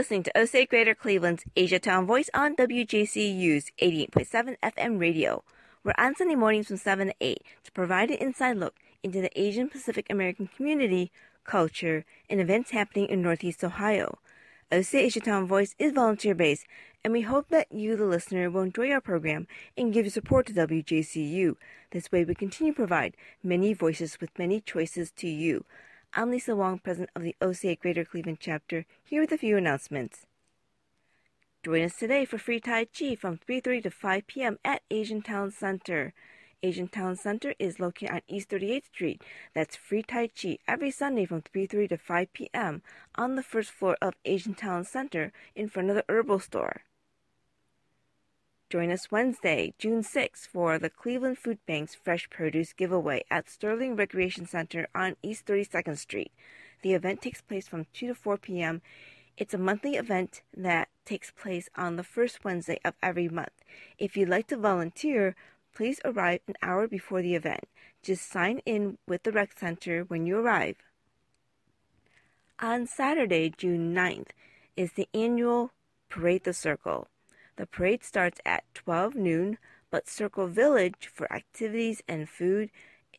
Listening 0.00 0.22
to 0.22 0.38
OCA 0.38 0.64
Greater 0.64 0.94
Cleveland's 0.94 1.44
Asia 1.54 1.78
Town 1.78 2.06
Voice 2.06 2.30
on 2.32 2.56
WJCU's 2.56 3.70
88.7 3.82 4.56
FM 4.62 4.98
radio. 4.98 5.44
We're 5.84 5.92
on 5.98 6.16
Sunday 6.16 6.36
mornings 6.36 6.68
from 6.68 6.78
7 6.78 7.08
to 7.08 7.14
8 7.20 7.42
to 7.64 7.72
provide 7.72 8.10
an 8.10 8.16
inside 8.16 8.56
look 8.56 8.76
into 9.02 9.20
the 9.20 9.38
Asian 9.38 9.68
Pacific 9.68 10.06
American 10.08 10.48
community, 10.56 11.12
culture, 11.44 12.06
and 12.30 12.40
events 12.40 12.70
happening 12.70 13.10
in 13.10 13.20
Northeast 13.20 13.62
Ohio. 13.62 14.18
OCA 14.72 15.00
Asia 15.00 15.20
Town 15.20 15.46
Voice 15.46 15.74
is 15.78 15.92
volunteer 15.92 16.34
based, 16.34 16.64
and 17.04 17.12
we 17.12 17.20
hope 17.20 17.50
that 17.50 17.70
you, 17.70 17.94
the 17.94 18.06
listener, 18.06 18.48
will 18.48 18.62
enjoy 18.62 18.90
our 18.90 19.02
program 19.02 19.46
and 19.76 19.92
give 19.92 20.06
your 20.06 20.12
support 20.12 20.46
to 20.46 20.54
WJCU. 20.54 21.56
This 21.90 22.10
way, 22.10 22.24
we 22.24 22.34
continue 22.34 22.72
to 22.72 22.76
provide 22.76 23.18
many 23.42 23.74
voices 23.74 24.16
with 24.18 24.38
many 24.38 24.62
choices 24.62 25.10
to 25.18 25.28
you. 25.28 25.66
I'm 26.12 26.32
Lisa 26.32 26.56
Wong, 26.56 26.80
president 26.80 27.10
of 27.14 27.22
the 27.22 27.36
OCA 27.40 27.76
Greater 27.76 28.04
Cleveland 28.04 28.38
chapter, 28.40 28.84
here 29.04 29.20
with 29.20 29.30
a 29.30 29.38
few 29.38 29.56
announcements. 29.56 30.26
Join 31.64 31.84
us 31.84 31.96
today 31.96 32.24
for 32.24 32.36
free 32.36 32.58
Tai 32.58 32.86
Chi 32.86 33.14
from 33.14 33.38
3.30 33.38 33.84
to 33.84 33.90
5 33.92 34.26
p.m. 34.26 34.58
at 34.64 34.82
Asian 34.90 35.22
Town 35.22 35.52
Center. 35.52 36.12
Asian 36.64 36.88
Town 36.88 37.14
Center 37.14 37.54
is 37.60 37.78
located 37.78 38.10
on 38.10 38.22
East 38.26 38.48
38th 38.48 38.86
Street. 38.86 39.22
That's 39.54 39.76
free 39.76 40.02
Tai 40.02 40.30
Chi 40.30 40.58
every 40.66 40.90
Sunday 40.90 41.26
from 41.26 41.42
3.30 41.42 41.90
to 41.90 41.96
5 41.96 42.32
p.m. 42.32 42.82
on 43.14 43.36
the 43.36 43.44
first 43.44 43.70
floor 43.70 43.96
of 44.02 44.14
Asian 44.24 44.54
Town 44.54 44.82
Center 44.82 45.32
in 45.54 45.68
front 45.68 45.90
of 45.90 45.94
the 45.94 46.04
herbal 46.08 46.40
store. 46.40 46.82
Join 48.70 48.92
us 48.92 49.10
Wednesday, 49.10 49.74
June 49.78 50.04
6th 50.04 50.46
for 50.46 50.78
the 50.78 50.88
Cleveland 50.88 51.38
Food 51.38 51.58
Bank's 51.66 51.96
Fresh 51.96 52.30
Produce 52.30 52.72
Giveaway 52.72 53.24
at 53.28 53.50
Sterling 53.50 53.96
Recreation 53.96 54.46
Center 54.46 54.86
on 54.94 55.16
East 55.24 55.44
32nd 55.46 55.98
Street. 55.98 56.30
The 56.82 56.94
event 56.94 57.20
takes 57.20 57.40
place 57.40 57.66
from 57.66 57.86
2 57.92 58.06
to 58.06 58.14
4 58.14 58.38
p.m. 58.38 58.80
It's 59.36 59.52
a 59.52 59.58
monthly 59.58 59.96
event 59.96 60.42
that 60.56 60.86
takes 61.04 61.32
place 61.32 61.68
on 61.74 61.96
the 61.96 62.04
first 62.04 62.44
Wednesday 62.44 62.78
of 62.84 62.94
every 63.02 63.28
month. 63.28 63.50
If 63.98 64.16
you'd 64.16 64.28
like 64.28 64.46
to 64.46 64.56
volunteer, 64.56 65.34
please 65.74 65.98
arrive 66.04 66.38
an 66.46 66.54
hour 66.62 66.86
before 66.86 67.22
the 67.22 67.34
event. 67.34 67.64
Just 68.04 68.30
sign 68.30 68.60
in 68.64 68.98
with 69.04 69.24
the 69.24 69.32
rec 69.32 69.58
center 69.58 70.02
when 70.02 70.26
you 70.26 70.36
arrive. 70.36 70.76
On 72.60 72.86
Saturday, 72.86 73.50
June 73.50 73.92
9th, 73.92 74.28
is 74.76 74.92
the 74.92 75.08
annual 75.12 75.72
Parade 76.08 76.44
the 76.44 76.52
Circle. 76.52 77.08
The 77.60 77.66
parade 77.66 78.02
starts 78.02 78.40
at 78.46 78.64
12 78.72 79.16
noon, 79.16 79.58
but 79.90 80.08
Circle 80.08 80.46
Village 80.46 81.10
for 81.12 81.30
activities 81.30 82.02
and 82.08 82.26
food 82.26 82.70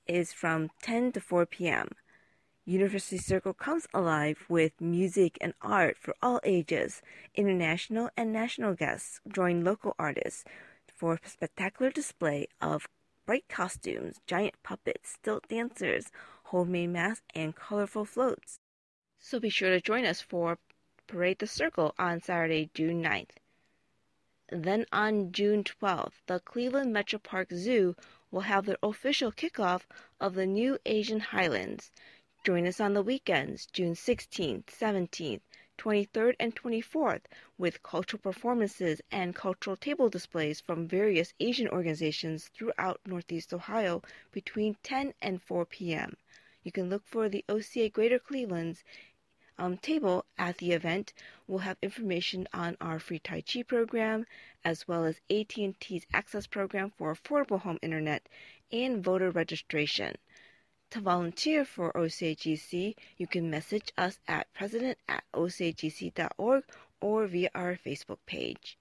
is 0.08 0.34
from 0.34 0.72
10 0.82 1.12
to 1.12 1.22
4 1.22 1.46
p.m. 1.46 1.90
University 2.66 3.20
Circle 3.20 3.54
comes 3.54 3.86
alive 3.94 4.44
with 4.50 4.82
music 4.82 5.38
and 5.42 5.54
art 5.62 5.96
for 5.96 6.16
all 6.24 6.40
ages. 6.44 7.04
International 7.36 8.10
and 8.18 8.34
national 8.34 8.74
guests 8.74 9.22
join 9.32 9.64
local 9.64 9.96
artists 10.00 10.44
for 10.92 11.20
a 11.24 11.30
spectacular 11.30 11.92
display 11.92 12.48
of 12.60 12.88
bright 13.28 13.48
costumes, 13.48 14.22
giant 14.26 14.56
puppets, 14.64 15.12
stilt 15.12 15.48
dancers, 15.50 16.12
homemade 16.46 16.90
masks, 16.90 17.28
and 17.36 17.56
colorful 17.56 18.06
floats. 18.06 18.58
So 19.20 19.40
be 19.40 19.50
sure 19.50 19.70
to 19.70 19.80
join 19.80 20.04
us 20.04 20.20
for 20.20 20.58
Parade 21.06 21.38
the 21.38 21.46
Circle 21.46 21.94
on 22.00 22.24
Saturday, 22.24 22.72
June 22.74 23.04
9th. 23.04 23.38
Then 24.54 24.86
on 24.92 25.32
June 25.32 25.64
12th, 25.64 26.26
the 26.26 26.42
Cleveland 26.42 26.92
Metro 26.92 27.20
Park 27.20 27.52
Zoo 27.54 27.96
will 28.32 28.42
have 28.42 28.66
their 28.66 28.78
official 28.84 29.32
kickoff 29.32 29.84
of 30.20 30.34
the 30.34 30.46
new 30.46 30.78
Asian 30.86 31.22
Highlands. 31.22 31.90
Join 32.44 32.68
us 32.68 32.82
on 32.82 32.94
the 32.94 33.02
weekends, 33.02 33.66
June 33.68 33.94
16th, 33.94 34.66
17th, 34.66 35.40
23rd, 35.78 36.36
and 36.38 36.54
24th, 36.54 37.22
with 37.58 37.82
cultural 37.82 38.20
performances 38.20 39.00
and 39.10 39.34
cultural 39.34 39.78
table 39.78 40.10
displays 40.10 40.60
from 40.60 40.86
various 40.86 41.34
Asian 41.40 41.70
organizations 41.70 42.50
throughout 42.50 43.00
Northeast 43.06 43.54
Ohio 43.54 44.04
between 44.34 44.76
10 44.84 45.14
and 45.22 45.42
4 45.42 45.66
p.m. 45.66 46.18
You 46.64 46.74
can 46.74 46.90
look 46.90 47.08
for 47.08 47.30
the 47.30 47.46
OCA 47.48 47.88
Greater 47.88 48.20
Cleveland's 48.20 48.84
um, 49.62 49.78
table 49.78 50.26
at 50.40 50.58
the 50.58 50.72
event 50.72 51.14
will 51.48 51.60
have 51.60 51.78
information 51.84 52.48
on 52.52 52.76
our 52.82 52.98
free 52.98 53.20
Tai 53.20 53.42
Chi 53.42 53.62
program, 53.62 54.26
as 54.66 54.88
well 54.88 55.06
as 55.06 55.22
AT&T's 55.30 56.08
access 56.12 56.48
program 56.48 56.90
for 56.98 57.14
affordable 57.14 57.60
home 57.60 57.78
internet 57.84 58.28
and 58.72 59.04
voter 59.04 59.30
registration. 59.30 60.16
To 60.90 61.00
volunteer 61.00 61.64
for 61.64 61.94
OCAGC, 61.94 62.96
you 63.18 63.28
can 63.28 63.52
message 63.52 63.94
us 64.00 64.20
at 64.28 64.52
president 64.52 64.98
at 65.08 65.24
ocagc.org 65.32 66.64
or 67.00 67.28
via 67.28 67.52
our 67.54 67.76
Facebook 67.76 68.20
page. 68.26 68.80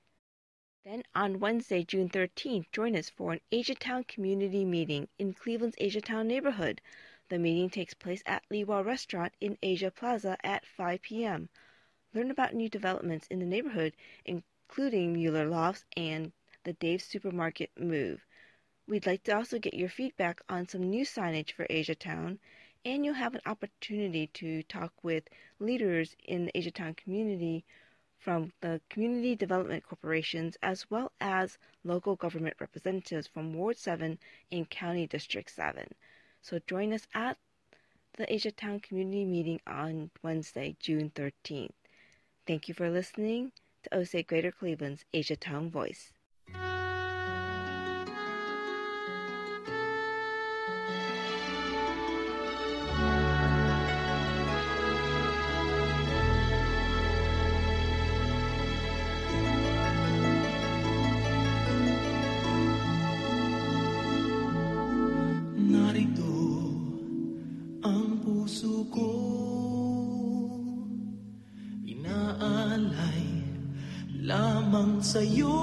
Then 0.86 1.02
on 1.14 1.40
Wednesday, 1.40 1.84
June 1.84 2.08
13th, 2.08 2.72
join 2.72 2.96
us 2.96 3.10
for 3.10 3.34
an 3.34 3.40
Asiatown 3.52 4.08
community 4.08 4.64
meeting 4.64 5.08
in 5.18 5.34
Cleveland's 5.34 5.76
Asiatown 5.76 6.24
neighborhood. 6.24 6.80
The 7.30 7.38
meeting 7.38 7.70
takes 7.70 7.94
place 7.94 8.24
at 8.26 8.42
Li 8.50 8.64
Wah 8.64 8.80
Restaurant 8.80 9.32
in 9.40 9.56
Asia 9.62 9.92
Plaza 9.92 10.36
at 10.42 10.66
5 10.66 11.00
p.m. 11.00 11.48
Learn 12.12 12.28
about 12.28 12.54
new 12.54 12.68
developments 12.68 13.28
in 13.28 13.38
the 13.38 13.46
neighborhood, 13.46 13.94
including 14.24 15.12
Mueller 15.12 15.46
Lofts 15.46 15.84
and 15.96 16.32
the 16.64 16.72
Dave's 16.72 17.04
Supermarket 17.04 17.70
move. 17.78 18.26
We'd 18.88 19.06
like 19.06 19.22
to 19.22 19.36
also 19.36 19.60
get 19.60 19.74
your 19.74 19.88
feedback 19.88 20.40
on 20.48 20.66
some 20.66 20.90
new 20.90 21.04
signage 21.04 21.52
for 21.52 21.68
Asiatown, 21.68 22.40
and 22.84 23.04
you'll 23.04 23.14
have 23.14 23.36
an 23.36 23.42
opportunity 23.46 24.26
to 24.26 24.64
talk 24.64 24.92
with 25.04 25.28
leaders 25.60 26.16
in 26.24 26.46
the 26.46 26.52
Asiatown 26.60 26.96
community 26.96 27.64
from 28.18 28.52
the 28.60 28.80
community 28.90 29.36
development 29.36 29.84
corporations 29.84 30.56
as 30.64 30.90
well 30.90 31.12
as 31.20 31.58
local 31.84 32.16
government 32.16 32.56
representatives 32.58 33.28
from 33.28 33.54
Ward 33.54 33.76
7 33.76 34.18
and 34.50 34.68
County 34.68 35.06
District 35.06 35.48
7. 35.48 35.94
So 36.42 36.58
join 36.66 36.92
us 36.92 37.06
at 37.14 37.36
the 38.16 38.26
Asiatown 38.26 38.82
Community 38.82 39.24
Meeting 39.24 39.60
on 39.66 40.10
Wednesday, 40.22 40.76
June 40.80 41.10
13th. 41.14 41.70
Thank 42.46 42.68
you 42.68 42.74
for 42.74 42.90
listening 42.90 43.52
to 43.82 43.98
OCA 43.98 44.22
Greater 44.22 44.50
Cleveland's 44.50 45.04
Asiatown 45.14 45.70
Voice. 45.70 46.12
Sa'yo 75.00 75.58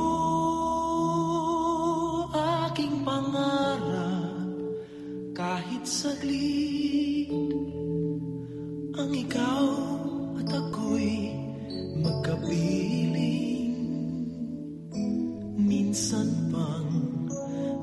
aking 2.67 3.07
pangarap. 3.07 4.51
Kahit 5.31 5.83
saglit 5.87 7.31
ang 8.97 9.11
ikaw 9.13 9.67
at 10.43 10.49
ako'y 10.51 11.31
magkapiling. 12.03 13.77
Minsan 15.55 16.51
pang 16.51 16.91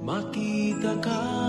makita 0.04 0.98
ka 1.00 1.43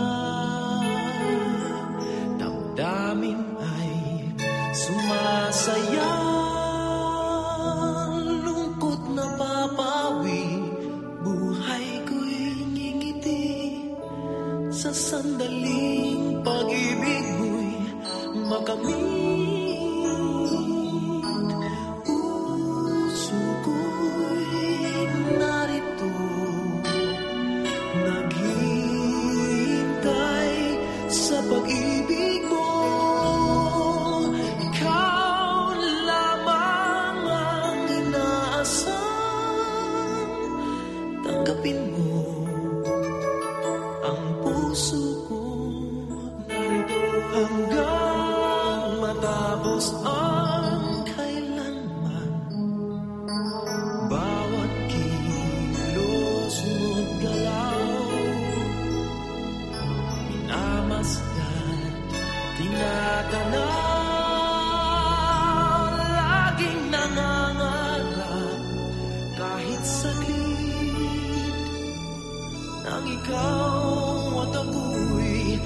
ikaw 73.06 74.42
at 74.44 74.56
ako'y 74.58 75.62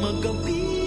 magkapiling 0.00 0.83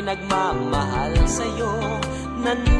ay 0.00 0.16
nagmamahal 0.16 1.12
sa'yo. 1.28 1.76
Nan 2.40 2.79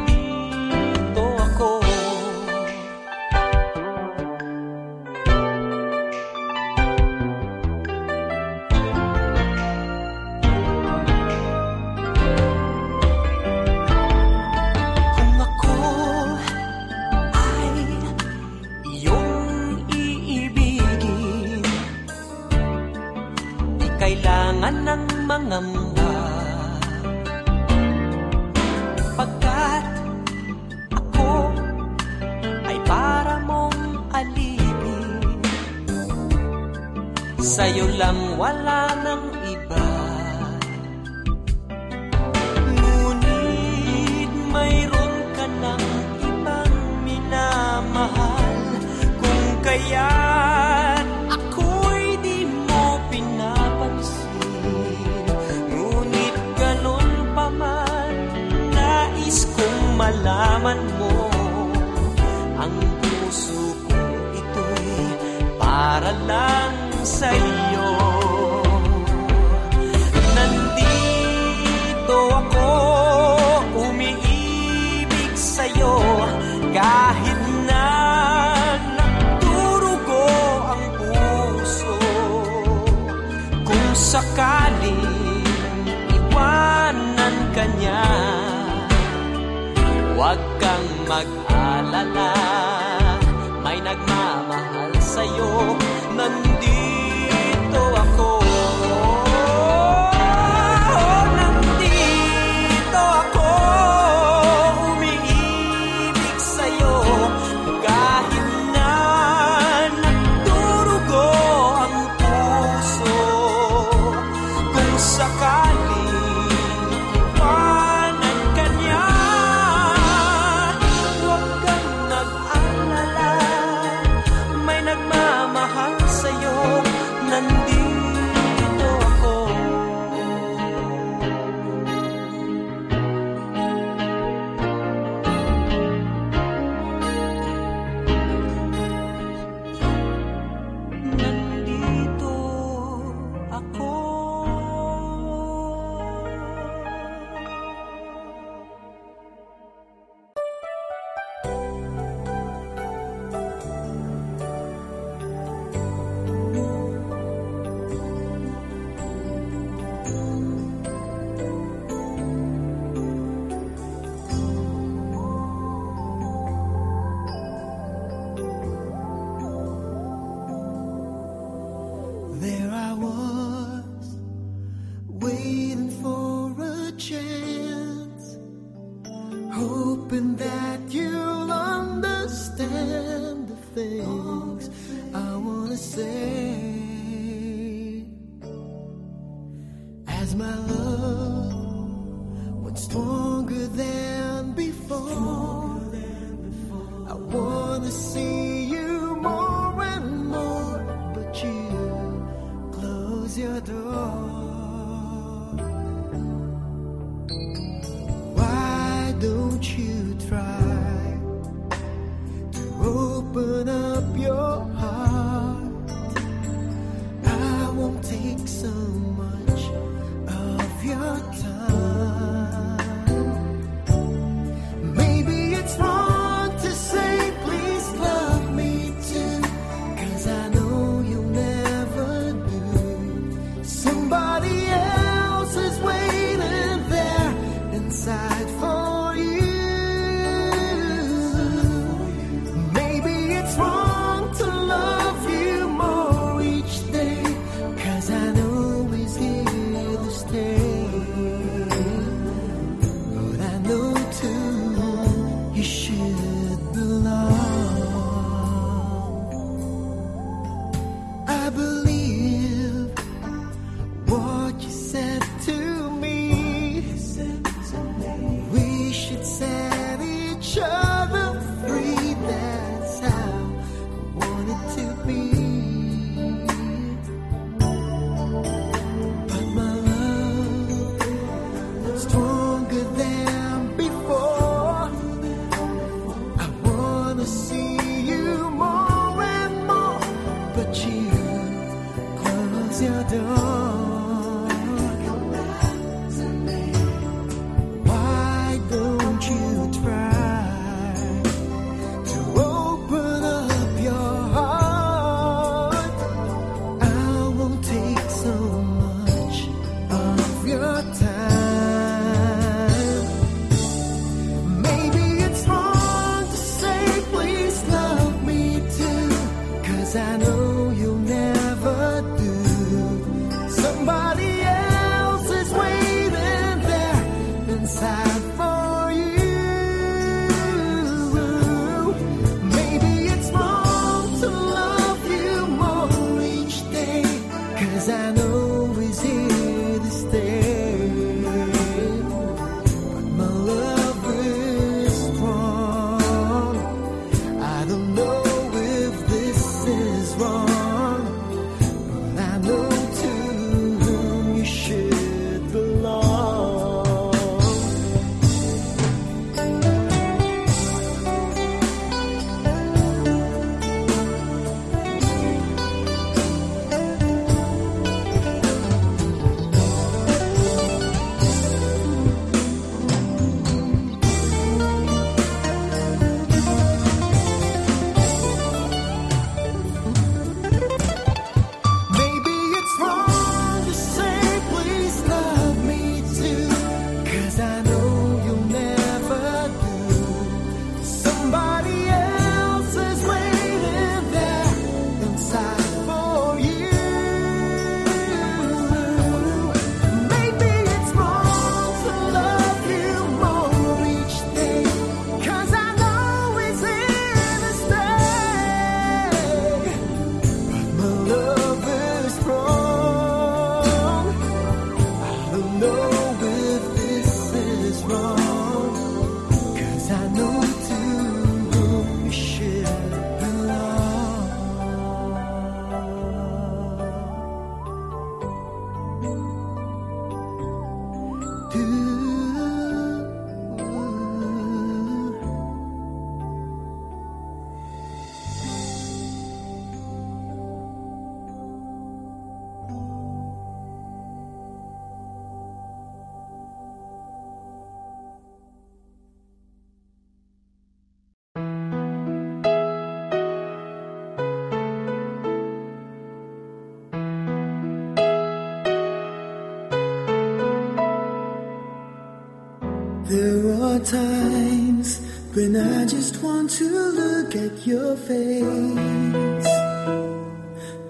are 463.70 463.78
times 463.78 464.98
when 465.34 465.54
I 465.54 465.84
just 465.86 466.20
want 466.24 466.50
to 466.58 466.68
look 467.00 467.36
at 467.36 467.64
your 467.64 467.96
face 467.96 469.48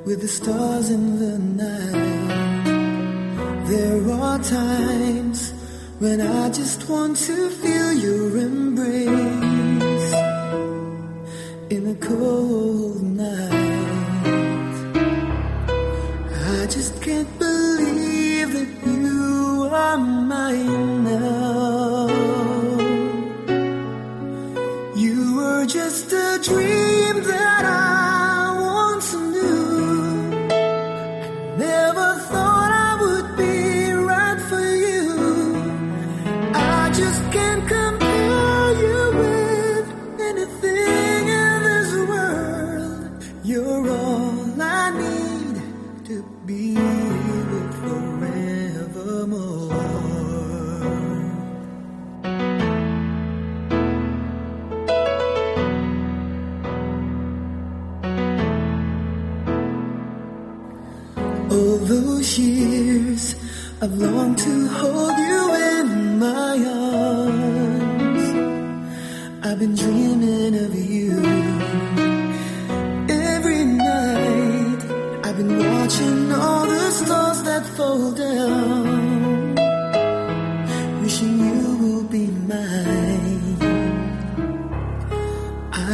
with 0.06 0.20
the 0.22 0.28
stars 0.28 0.88
in 0.88 1.18
the 1.18 1.36
night. 1.64 2.30
There 3.68 4.10
are 4.10 4.38
times 4.38 5.52
when 5.98 6.22
I 6.22 6.48
just 6.50 6.88
want 6.88 7.18
to 7.28 7.50
feel 7.50 7.92
your 7.92 8.38
embrace 8.38 10.12
in 11.76 11.82
a 11.94 11.96
cold 12.08 12.79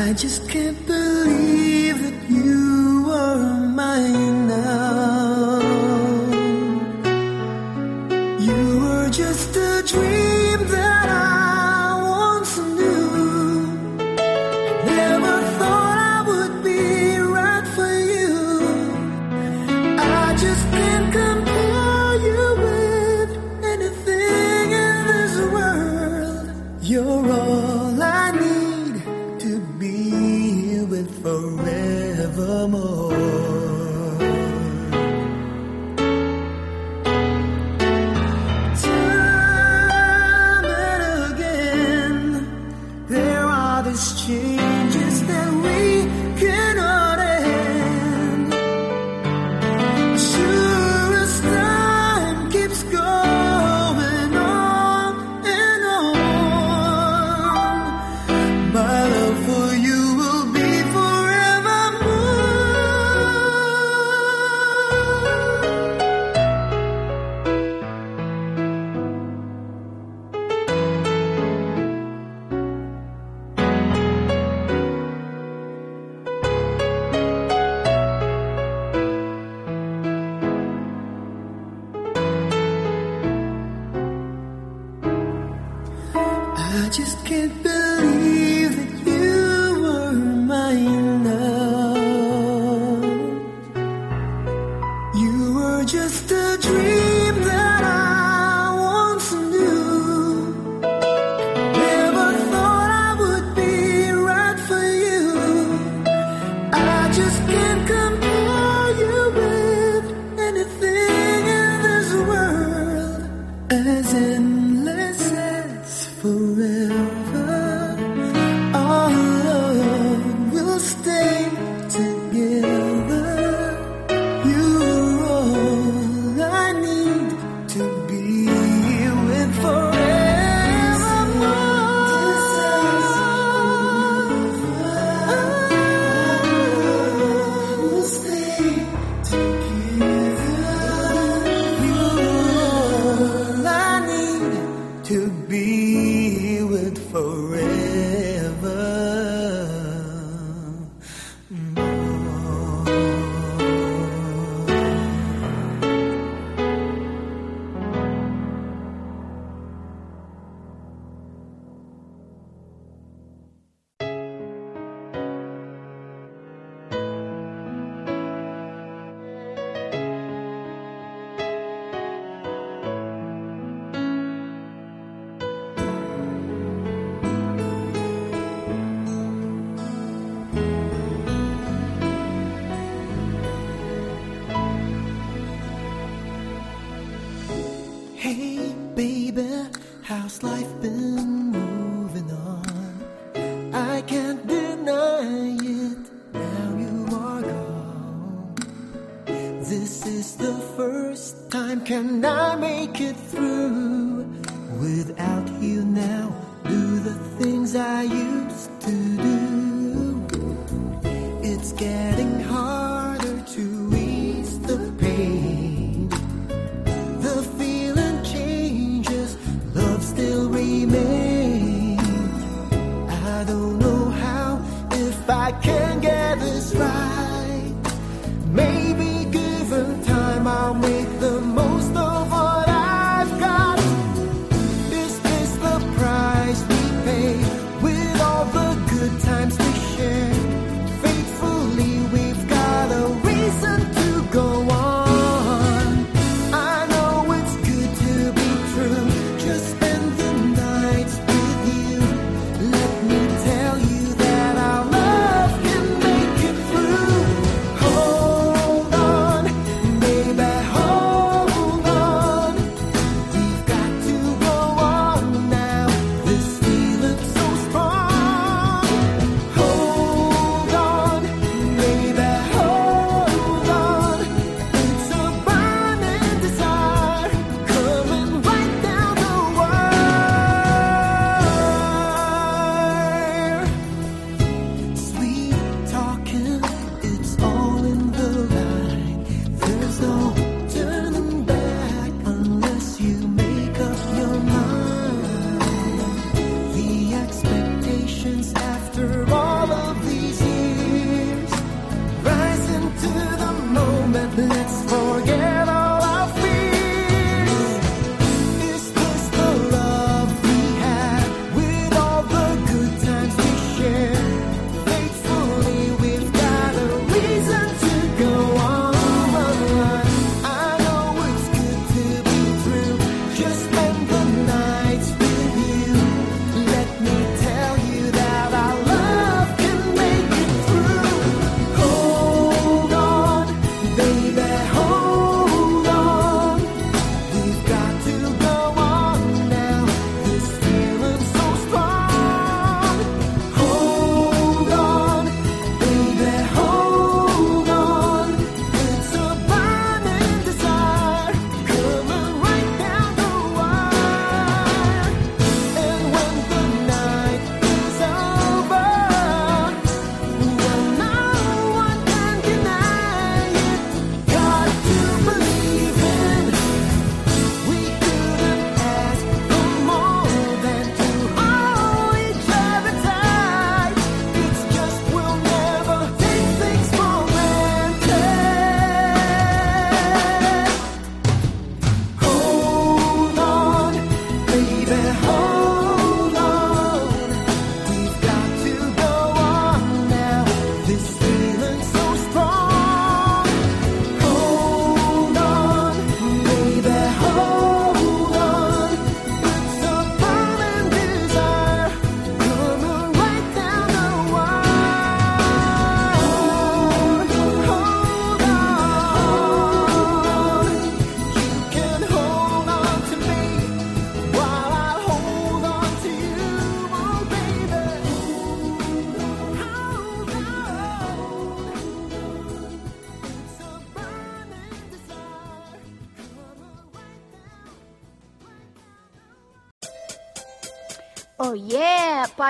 I 0.06 0.12
just 0.12 0.48
can't 0.48 0.86
believe 0.86 1.05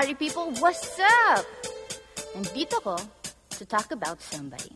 party 0.07 0.25
people, 0.25 0.51
what's 0.63 0.99
up? 1.35 1.43
Nandito 2.31 2.79
ko 2.79 2.95
to 3.59 3.65
talk 3.67 3.91
about 3.91 4.15
somebody. 4.23 4.71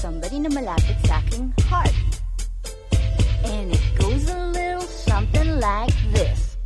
Somebody 0.00 0.40
na 0.40 0.48
malapit 0.48 0.96
sa 1.04 1.20
aking 1.20 1.52
heart. 1.68 1.92
And 3.44 3.76
it 3.76 3.84
goes 4.00 4.24
a 4.32 4.40
little 4.56 4.88
something 4.88 5.60
like 5.60 5.92
this. 6.16 6.56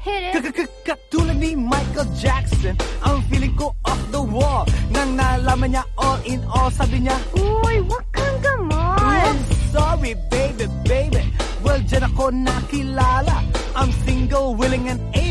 Hit 0.00 0.32
it! 0.32 0.64
Katulad 0.88 1.36
ni 1.36 1.52
Michael 1.60 2.08
Jackson, 2.16 2.72
ang 3.04 3.20
feeling 3.28 3.52
ko 3.52 3.76
off 3.84 4.00
the 4.08 4.24
wall. 4.24 4.64
Nang 4.88 5.12
nalaman 5.12 5.76
niya 5.76 5.84
all 6.00 6.24
in 6.24 6.40
all, 6.48 6.72
sabi 6.72 7.04
niya, 7.04 7.20
Uy, 7.36 7.84
what 7.84 8.08
kang 8.16 8.40
gamon? 8.40 8.96
I'm 8.96 9.36
sorry, 9.76 10.16
baby, 10.32 10.72
baby. 10.88 11.20
Well, 11.60 11.84
dyan 11.84 12.08
ako 12.08 12.32
nakilala. 12.32 13.44
I'm 13.76 13.92
single, 14.08 14.56
willing, 14.56 14.88
and 14.88 15.04
able 15.12 15.21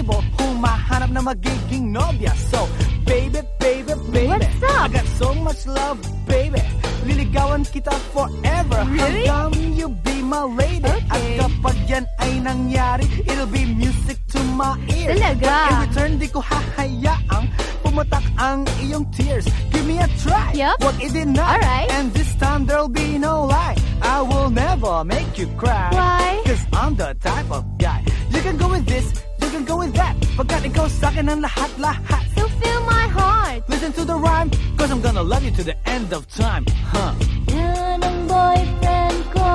na 1.21 1.33
magiging 1.37 1.93
nobya 1.93 2.33
So, 2.49 2.65
baby, 3.05 3.45
baby, 3.61 3.93
baby 4.09 4.27
What's 4.27 4.63
up? 4.65 4.81
I 4.81 4.87
got 4.89 5.07
so 5.21 5.33
much 5.37 5.61
love, 5.69 6.01
baby 6.25 6.61
Liligawan 7.05 7.61
kita 7.69 7.93
forever 8.13 8.81
Really? 8.89 9.29
Hanggang 9.29 9.77
you 9.77 9.87
be 10.01 10.25
my 10.25 10.49
lady 10.49 10.89
okay. 10.89 11.37
At 11.37 11.45
kapag 11.45 11.77
yan 11.85 12.05
ay 12.17 12.31
nangyari 12.41 13.05
It'll 13.25 13.49
be 13.49 13.69
music 13.69 14.17
to 14.33 14.41
my 14.57 14.77
ears 14.89 15.21
Talaga? 15.21 15.45
But 15.45 15.69
in 15.69 15.77
return, 15.85 16.11
di 16.17 16.27
ko 16.29 16.39
hahayaang 16.41 17.45
Pumatak 17.85 18.25
ang 18.41 18.65
iyong 18.81 19.05
tears 19.13 19.45
Give 19.69 19.85
me 19.85 20.01
a 20.01 20.09
try 20.25 20.53
Yup. 20.57 20.77
What 20.81 20.97
is 21.01 21.13
it 21.13 21.29
now? 21.29 21.57
Alright 21.57 21.89
And 21.93 22.13
this 22.13 22.33
time 22.41 22.65
there'll 22.65 22.89
be 22.89 23.21
no 23.21 23.45
lie 23.45 23.77
I 24.01 24.21
will 24.25 24.49
never 24.49 25.05
make 25.05 25.37
you 25.37 25.49
cry 25.57 25.89
Why? 25.93 26.41
Cause 26.45 26.65
I'm 26.73 26.93
the 26.97 27.13
type 27.21 27.49
of 27.49 27.65
guy 27.77 28.05
You 28.29 28.41
can 28.41 28.57
go 28.57 28.69
with 28.69 28.85
this 28.85 29.09
can 29.51 29.65
go 29.65 29.77
with 29.83 29.93
that 29.93 30.15
Pagkat 30.39 30.63
ikaw 30.71 30.87
sa'kin 30.87 31.27
ang 31.27 31.43
lahat-lahat 31.43 32.23
So 32.39 32.47
feel 32.63 32.81
my 32.87 33.05
heart. 33.11 33.67
Listen 33.67 33.91
to 33.99 34.03
the 34.07 34.15
rhyme 34.15 34.47
Cause 34.79 34.89
I'm 34.89 35.03
gonna 35.03 35.21
love 35.21 35.43
you 35.43 35.51
to 35.59 35.63
the 35.63 35.75
end 35.83 36.15
of 36.15 36.23
time 36.31 36.63
Huh? 36.87 37.11
Yan 37.51 37.99
ang 37.99 38.19
boyfriend 38.31 39.19
ko 39.35 39.49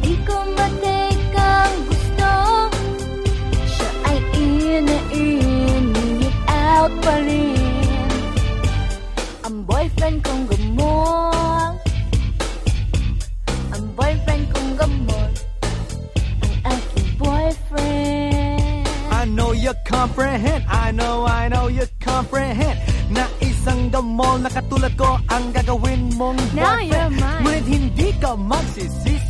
Di 0.00 0.14
ko 0.24 0.36
matikang 0.56 1.76
gusto 1.92 2.32
Siya 3.68 3.90
ay 4.08 4.18
in 4.40 4.82
na 4.88 4.98
in 5.12 5.82
Ngunit 5.92 6.36
out 6.48 6.92
pa 7.04 7.14
rin 7.20 8.08
Ang 9.44 9.56
boyfriend 9.68 10.24
kong 10.24 10.42
gamot 10.48 10.55
you 19.66 19.74
comprehend. 19.84 20.64
I 20.70 20.92
know, 20.92 21.26
I 21.26 21.48
know 21.48 21.66
you 21.66 21.86
comprehend. 21.98 22.78
Na 23.10 23.26
isang 23.42 23.90
gamol 23.90 24.38
na 24.38 24.50
katulad 24.50 24.94
ko 24.94 25.18
Ang 25.26 25.50
gagawin 25.50 26.14
mong 26.14 26.38
boyfriend. 26.54 27.18
Ngunit 27.42 27.66
hindi 27.66 28.08
ka 28.22 28.38
magsisisi 28.38 29.25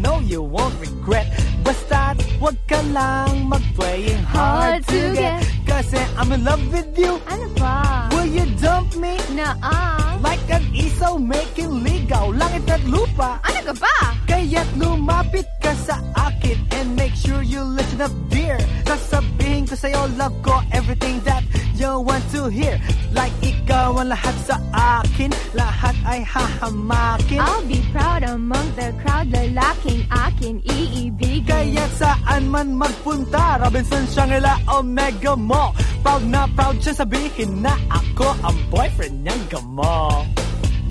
know 0.00 0.20
you 0.20 0.42
won't 0.42 0.74
regret. 0.80 1.26
Basta't 1.64 2.20
wag 2.38 2.56
ka 2.68 2.78
lang 2.94 3.48
mag-playing 3.48 4.22
hard, 4.22 4.80
Hard 4.80 4.82
to 4.86 5.00
get. 5.16 5.42
Kasi 5.66 5.98
I'm 6.14 6.30
in 6.30 6.44
love 6.44 6.62
with 6.70 6.94
you. 6.94 7.18
Ano 7.26 7.46
ba? 7.58 8.06
Will 8.14 8.30
you 8.30 8.46
dump 8.62 8.94
me? 8.96 9.18
Naa 9.34 10.20
Like 10.22 10.46
an 10.52 10.62
isaw 10.70 11.18
making 11.18 11.82
ligaw. 11.82 12.30
Langit 12.30 12.70
at 12.70 12.82
lupa. 12.86 13.42
Ano 13.42 13.60
ka 13.66 13.74
ba? 13.74 13.96
Kaya't 14.30 14.68
lumapit 14.78 15.48
ka 15.58 15.72
sa 15.86 15.98
akin 16.14 16.58
And 16.76 16.94
make 16.94 17.14
sure 17.18 17.42
you 17.42 17.64
listen 17.64 18.04
up 18.04 18.14
dear. 18.30 18.60
Sasabihin 18.86 19.66
ko 19.66 19.74
sa'yo 19.74 20.06
love 20.14 20.36
ko 20.46 20.62
Everything 20.70 21.18
that 21.26 21.42
you 21.74 21.88
want 21.98 22.22
to 22.30 22.46
hear. 22.46 22.78
Like 23.10 23.34
ikaw 23.42 23.96
ang 23.98 24.14
lahat 24.14 24.36
sa 24.46 24.60
akin. 25.00 25.34
Lahat 25.56 25.95
ay 26.06 26.22
hahamakin. 26.22 27.42
I'll 27.42 27.66
be 27.66 27.82
proud 27.90 28.22
among 28.22 28.66
the 28.78 28.94
crowd 29.02 29.26
Lalaking 29.34 30.06
akin 30.08 30.62
iibigin 30.62 31.26
Kaya't 31.46 31.92
saan 31.94 32.50
man 32.50 32.74
magpunta 32.74 33.62
Robinson, 33.62 34.02
Shangri-La, 34.10 34.58
Omega 34.66 35.38
mo. 35.38 35.70
Proud 36.02 36.26
na 36.26 36.50
proud 36.52 36.78
siya 36.82 37.06
sabihin 37.06 37.62
na 37.62 37.74
Ako 37.86 38.34
ang 38.42 38.58
boyfriend 38.66 39.22
niyang 39.22 39.44
gamo. 39.46 40.26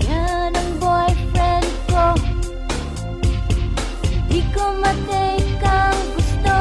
Yan 0.00 0.52
ang 0.56 0.72
boyfriend 0.80 1.70
ko. 1.92 2.04
Di 4.32 4.40
ko 4.52 4.64
matikang 4.80 6.00
gusto. 6.16 6.56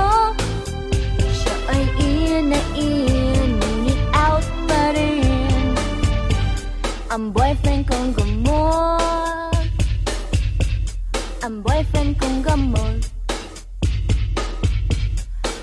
Siya 1.24 1.56
ay 1.72 1.84
in 2.04 2.44
na 2.52 2.60
in 2.76 3.15
Ang 7.16 7.32
boyfriend 7.32 7.88
kong 7.88 8.12
gamot 8.12 9.64
Ang 11.48 11.64
boyfriend 11.64 12.12
kong 12.20 12.44
gamot 12.44 13.00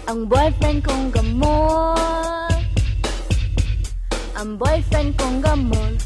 Ang 0.08 0.24
boyfriend 0.32 0.80
kong 0.80 1.12
gamot 1.12 2.56
Ang 4.32 4.56
boyfriend 4.56 5.12
kong 5.20 5.44
gamot 5.44 6.00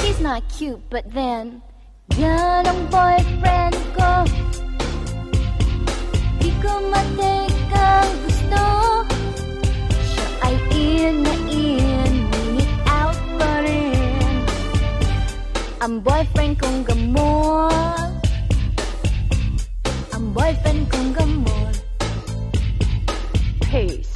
He's 0.00 0.24
not 0.24 0.40
cute, 0.48 0.80
but 0.88 1.04
then 1.12 1.60
Yan 2.16 2.64
ang 2.64 2.88
boyfriend 2.88 3.76
ko 3.92 4.24
Di 6.40 6.48
ko 6.64 6.72
matikang 6.88 8.08
gusto 8.24 8.64
Siya 10.00 10.48
ay 10.48 10.56
in 10.80 11.49
Ang 15.80 16.04
boyfriend 16.04 16.60
kong 16.60 16.84
gamot 16.84 18.12
Ang 20.12 20.28
boyfriend 20.36 20.84
kong 20.92 21.08
gamot 21.16 21.74
Peace 23.64 24.09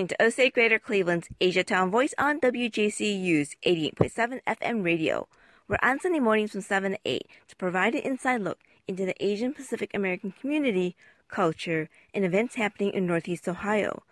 listening 0.00 0.16
to 0.16 0.24
OCA 0.24 0.50
Greater 0.50 0.78
Cleveland's 0.78 1.28
Asia 1.42 1.62
Town 1.62 1.90
Voice 1.90 2.14
on 2.16 2.40
WJCU's 2.40 3.54
88.7 3.66 4.40
FM 4.46 4.82
radio. 4.82 5.28
We're 5.68 5.76
on 5.82 6.00
Sunday 6.00 6.20
mornings 6.20 6.52
from 6.52 6.62
7 6.62 6.92
to 6.92 6.98
8 7.04 7.26
to 7.48 7.56
provide 7.56 7.94
an 7.94 8.00
inside 8.00 8.40
look 8.40 8.60
into 8.88 9.04
the 9.04 9.14
Asian 9.22 9.52
Pacific 9.52 9.90
American 9.92 10.32
community, 10.32 10.96
culture, 11.28 11.90
and 12.14 12.24
events 12.24 12.54
happening 12.54 12.94
in 12.94 13.06
Northeast 13.06 13.46
Ohio. 13.46 14.02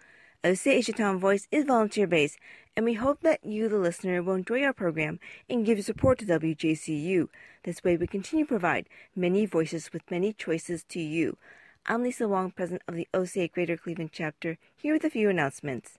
OCA 0.45 0.73
Asia 0.73 0.93
Town 0.93 1.19
Voice 1.19 1.49
is 1.51 1.65
volunteer 1.65 2.07
based, 2.07 2.39
and 2.77 2.85
we 2.85 2.93
hope 2.93 3.23
that 3.23 3.43
you, 3.43 3.71
the 3.71 3.79
listener, 3.79 4.23
will 4.23 4.35
enjoy 4.35 4.63
our 4.65 4.75
program 4.75 5.19
and 5.49 5.65
give 5.65 5.79
your 5.79 5.85
support 5.85 6.19
to 6.19 6.27
WJCU. 6.27 7.31
This 7.63 7.83
way, 7.83 7.97
we 7.97 8.07
continue 8.07 8.45
to 8.45 8.49
provide 8.49 8.91
many 9.17 9.47
voices 9.47 9.91
with 9.91 10.11
many 10.11 10.35
choices 10.35 10.85
to 10.91 11.01
you. 11.01 11.39
I'm 11.91 12.03
Lisa 12.03 12.29
Wong, 12.29 12.51
president 12.51 12.83
of 12.87 12.97
the 12.97 13.09
OCA 13.15 13.49
Greater 13.49 13.79
Cleveland 13.79 14.11
chapter, 14.13 14.59
here 14.77 14.93
with 14.93 15.05
a 15.05 15.09
few 15.09 15.31
announcements. 15.31 15.99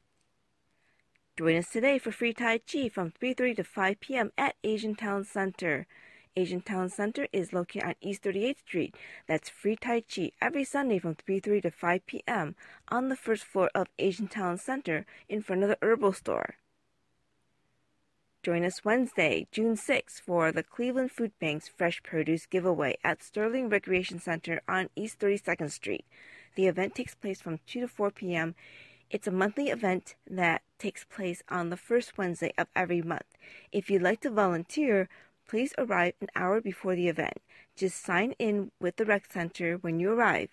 Join 1.35 1.55
us 1.55 1.71
today 1.71 1.97
for 1.97 2.11
free 2.11 2.31
Tai 2.31 2.59
Chi 2.59 2.89
from 2.89 3.09
3:30 3.09 3.55
to 3.55 3.63
5 3.63 3.99
p.m. 3.99 4.31
at 4.37 4.55
Asian 4.63 4.93
Town 4.93 5.23
Center. 5.23 5.87
Asian 6.35 6.61
Town 6.61 6.89
Center 6.89 7.27
is 7.33 7.53
located 7.53 7.85
on 7.85 7.95
East 8.01 8.21
38th 8.21 8.59
Street. 8.59 8.95
That's 9.25 9.49
free 9.49 9.75
Tai 9.75 10.01
Chi 10.01 10.31
every 10.39 10.63
Sunday 10.63 10.99
from 10.99 11.15
3:30 11.15 11.63
to 11.63 11.71
5 11.71 12.05
p.m. 12.05 12.55
on 12.89 13.09
the 13.09 13.15
first 13.15 13.43
floor 13.43 13.71
of 13.73 13.87
Asian 13.97 14.27
Town 14.27 14.59
Center 14.59 15.07
in 15.27 15.41
front 15.41 15.63
of 15.63 15.69
the 15.69 15.79
herbal 15.81 16.13
store. 16.13 16.57
Join 18.49 18.65
us 18.65 18.83
Wednesday, 18.83 19.45
June 19.51 19.75
6th 19.75 20.21
for 20.21 20.51
the 20.51 20.63
Cleveland 20.63 21.11
Food 21.11 21.33
Bank's 21.39 21.67
Fresh 21.67 22.01
Produce 22.01 22.47
Giveaway 22.47 22.97
at 23.03 23.21
Sterling 23.21 23.69
Recreation 23.69 24.19
Center 24.19 24.59
on 24.67 24.89
East 24.95 25.19
32nd 25.19 25.69
Street. 25.69 26.03
The 26.55 26.65
event 26.65 26.95
takes 26.95 27.13
place 27.13 27.39
from 27.39 27.59
2 27.67 27.81
to 27.81 27.87
4 27.87 28.09
p.m. 28.09 28.55
It's 29.11 29.27
a 29.27 29.31
monthly 29.31 29.69
event 29.69 30.15
that 30.27 30.63
takes 30.79 31.05
place 31.05 31.43
on 31.47 31.69
the 31.69 31.77
first 31.77 32.17
Wednesday 32.17 32.51
of 32.57 32.65
every 32.75 33.03
month. 33.03 33.37
If 33.71 33.91
you'd 33.91 34.01
like 34.01 34.21
to 34.21 34.31
volunteer, 34.31 35.09
please 35.47 35.75
arrive 35.77 36.15
an 36.19 36.29
hour 36.35 36.59
before 36.59 36.95
the 36.95 37.07
event. 37.07 37.43
Just 37.75 38.03
sign 38.03 38.33
in 38.39 38.71
with 38.79 38.95
the 38.95 39.05
rec 39.05 39.31
center 39.31 39.75
when 39.75 39.99
you 39.99 40.09
arrive. 40.09 40.49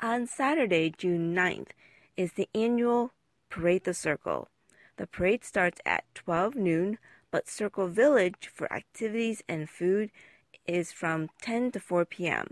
On 0.00 0.26
Saturday, 0.26 0.88
June 0.96 1.34
9th, 1.34 1.72
is 2.16 2.32
the 2.32 2.48
annual 2.54 3.12
Parade 3.50 3.84
the 3.84 3.92
Circle. 3.92 4.48
The 4.98 5.06
parade 5.06 5.44
starts 5.44 5.80
at 5.84 6.04
12 6.14 6.56
noon, 6.56 6.98
but 7.30 7.48
Circle 7.48 7.88
Village 7.88 8.50
for 8.52 8.72
activities 8.72 9.42
and 9.46 9.68
food 9.68 10.10
is 10.66 10.90
from 10.90 11.28
10 11.42 11.72
to 11.72 11.80
4 11.80 12.06
p.m. 12.06 12.48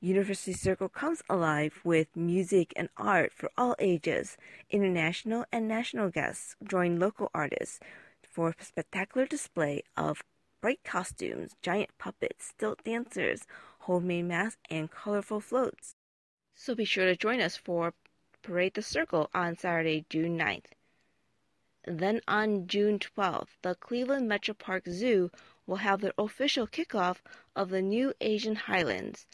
University 0.00 0.52
Circle 0.52 0.90
comes 0.90 1.22
alive 1.30 1.80
with 1.82 2.14
music 2.14 2.72
and 2.76 2.90
art 2.96 3.32
for 3.32 3.50
all 3.56 3.74
ages. 3.78 4.36
International 4.68 5.46
and 5.50 5.66
national 5.66 6.10
guests 6.10 6.56
join 6.62 6.98
local 6.98 7.30
artists 7.32 7.80
for 8.22 8.50
a 8.50 8.64
spectacular 8.64 9.26
display 9.26 9.82
of 9.96 10.22
bright 10.60 10.80
costumes, 10.84 11.56
giant 11.62 11.96
puppets, 11.98 12.46
stilt 12.46 12.84
dancers, 12.84 13.46
homemade 13.78 14.26
masks, 14.26 14.60
and 14.68 14.90
colorful 14.90 15.40
floats. 15.40 15.94
So 16.54 16.74
be 16.74 16.84
sure 16.84 17.06
to 17.06 17.16
join 17.16 17.40
us 17.40 17.56
for 17.56 17.94
Parade 18.42 18.74
the 18.74 18.82
Circle 18.82 19.30
on 19.32 19.56
Saturday, 19.56 20.04
June 20.10 20.38
9th. 20.38 20.66
Then 21.84 22.20
on 22.28 22.68
June 22.68 23.00
12th, 23.00 23.56
the 23.62 23.74
Cleveland 23.74 24.28
Metro 24.28 24.54
Park 24.54 24.84
Zoo 24.88 25.32
will 25.66 25.78
have 25.78 26.00
their 26.00 26.12
official 26.16 26.68
kickoff 26.68 27.20
of 27.56 27.70
the 27.70 27.82
new 27.82 28.14
Asian 28.20 28.54
Highlands. 28.54 29.26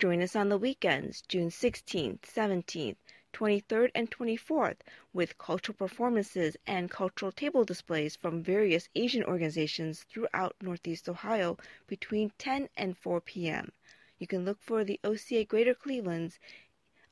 Join 0.00 0.20
us 0.20 0.34
on 0.34 0.48
the 0.48 0.58
weekends, 0.58 1.22
June 1.22 1.48
16th, 1.48 2.22
17th, 2.22 2.96
23rd, 3.32 3.92
and 3.94 4.10
24th, 4.10 4.78
with 5.12 5.38
cultural 5.38 5.76
performances 5.76 6.56
and 6.66 6.90
cultural 6.90 7.30
table 7.30 7.64
displays 7.64 8.16
from 8.16 8.42
various 8.42 8.88
Asian 8.96 9.22
organizations 9.22 10.02
throughout 10.02 10.56
Northeast 10.60 11.08
Ohio 11.08 11.56
between 11.86 12.32
10 12.36 12.68
and 12.76 12.98
4 12.98 13.20
p.m. 13.20 13.70
You 14.18 14.26
can 14.26 14.44
look 14.44 14.60
for 14.60 14.82
the 14.82 14.98
OCA 15.04 15.44
Greater 15.44 15.74
Cleveland's 15.74 16.40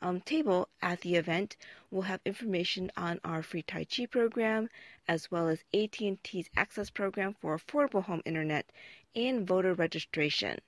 um, 0.03 0.21
table 0.21 0.69
at 0.81 1.01
the 1.03 1.17
event 1.17 1.57
will 1.91 2.03
have 2.03 2.21
information 2.25 2.91
on 2.97 3.21
our 3.25 3.43
free 3.43 3.63
Tai 3.63 3.85
Chi 3.85 4.07
program, 4.07 4.71
as 5.07 5.31
well 5.31 5.49
as 5.49 5.65
AT&T's 5.75 6.49
access 6.57 6.91
program 6.91 7.35
for 7.35 7.59
affordable 7.59 8.05
home 8.05 8.23
internet 8.25 8.71
and 9.15 9.47
voter 9.47 9.75
registration. 9.75 10.61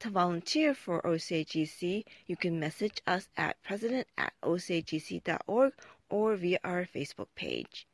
To 0.00 0.10
volunteer 0.10 0.74
for 0.74 1.00
OCAGC, 1.02 2.04
you 2.26 2.36
can 2.36 2.60
message 2.60 3.00
us 3.06 3.28
at 3.36 3.62
president 3.62 4.08
at 4.18 4.34
ocagc.org 4.42 5.72
or 6.10 6.36
via 6.36 6.58
our 6.62 6.84
Facebook 6.84 7.28
page. 7.34 7.86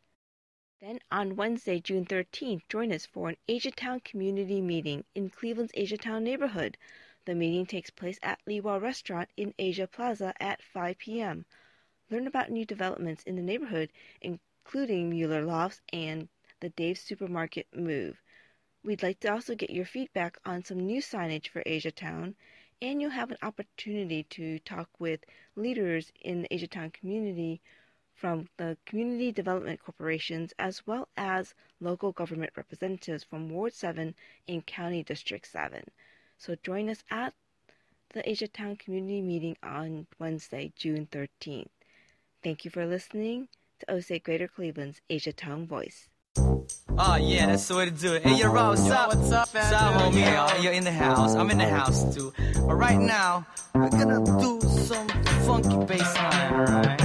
Then 0.81 0.99
on 1.13 1.37
Wednesday, 1.37 1.79
June 1.79 2.05
13th, 2.05 2.63
join 2.69 2.93
us 2.93 3.07
for 3.07 3.29
an 3.29 3.37
Asiatown 3.49 4.03
community 4.03 4.61
meeting 4.61 5.05
in 5.15 5.31
Cleveland's 5.31 5.73
Asiatown 5.75 6.23
neighborhood. 6.23 6.77
The 7.25 7.37
meeting 7.37 7.67
takes 7.67 7.91
place 7.91 8.19
at 8.21 8.41
Li 8.47 8.61
Wah 8.61 8.79
Restaurant 8.79 9.29
in 9.37 9.55
Asia 9.57 9.87
Plaza 9.87 10.35
at 10.41 10.61
5 10.61 10.99
p.m. 10.99 11.47
Learn 12.11 12.27
about 12.27 12.51
new 12.51 12.67
developments 12.67 13.23
in 13.23 13.37
the 13.37 13.43
neighborhood, 13.43 13.93
including 14.21 15.09
Mueller 15.09 15.43
Lofts 15.43 15.81
and 15.93 16.29
the 16.59 16.71
Dave's 16.71 17.01
Supermarket 17.01 17.69
move. 17.73 18.21
We'd 18.83 19.05
like 19.05 19.21
to 19.21 19.33
also 19.33 19.55
get 19.55 19.71
your 19.71 19.85
feedback 19.85 20.37
on 20.45 20.65
some 20.65 20.81
new 20.81 21.01
signage 21.01 21.47
for 21.47 21.63
Asiatown, 21.63 22.35
and 22.81 23.01
you'll 23.01 23.11
have 23.11 23.31
an 23.31 23.39
opportunity 23.41 24.25
to 24.25 24.59
talk 24.59 24.89
with 24.99 25.25
leaders 25.55 26.11
in 26.23 26.43
the 26.43 26.49
Asiatown 26.49 26.93
community 26.93 27.63
from 28.15 28.49
the 28.57 28.77
community 28.85 29.31
development 29.31 29.81
corporations 29.81 30.53
as 30.59 30.85
well 30.89 31.09
as 31.17 31.55
local 31.79 32.11
government 32.11 32.53
representatives 32.57 33.23
from 33.23 33.49
Ward 33.49 33.75
7 33.75 34.17
and 34.49 34.67
County 34.67 35.05
District 35.05 35.47
7. 35.47 35.85
So 36.43 36.57
join 36.65 36.89
us 36.89 37.05
at 37.09 37.35
the 38.15 38.23
Asiatown 38.25 38.77
Community 38.77 39.23
Meeting 39.23 39.57
on 39.63 40.09
Wednesday, 40.19 40.73
June 40.75 41.07
13th. 41.13 41.69
Thank 42.43 42.65
you 42.65 42.71
for 42.73 42.85
listening 42.85 43.47
to 43.79 43.93
OCA 43.95 44.19
Greater 44.19 44.49
Cleveland's 44.49 45.01
Asiatown 45.09 45.69
Voice. 45.69 46.09
Oh 46.99 47.15
yeah, 47.15 47.47
that's 47.47 47.69
the 47.69 47.77
way 47.77 47.85
to 47.85 47.93
do 47.93 48.15
it. 48.15 48.25
Hey, 48.25 48.39
yo, 48.39 48.51
Rob, 48.51 48.71
what's 48.71 48.91
up? 48.91 49.15
what's 49.15 49.31
up, 49.31 49.55
What's 49.55 49.71
up, 49.71 49.95
homie? 50.03 50.17
Yeah. 50.17 50.61
You're 50.61 50.73
in 50.73 50.83
the 50.83 50.91
house. 50.91 51.37
I'm 51.37 51.49
in 51.49 51.59
the 51.59 51.69
house 51.69 52.13
too. 52.13 52.33
But 52.67 52.75
right 52.75 52.99
now, 52.99 53.47
we're 53.77 53.91
gonna 53.91 54.25
do 54.41 54.61
some 54.63 55.07
funky 55.47 55.85
bass 55.87 56.17
line, 56.17 56.55
alright? 56.55 57.03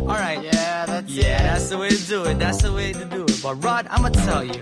Alright. 0.00 0.42
Yeah, 0.42 0.86
that's 0.86 1.12
Yeah, 1.12 1.24
it. 1.38 1.42
that's 1.44 1.68
the 1.68 1.78
way 1.78 1.90
to 1.90 2.06
do 2.08 2.24
it. 2.24 2.40
That's 2.40 2.62
the 2.62 2.72
way 2.72 2.92
to 2.92 3.04
do 3.04 3.22
it. 3.22 3.40
But 3.40 3.62
Rod, 3.62 3.86
I'ma 3.88 4.08
tell 4.08 4.42
you. 4.42 4.60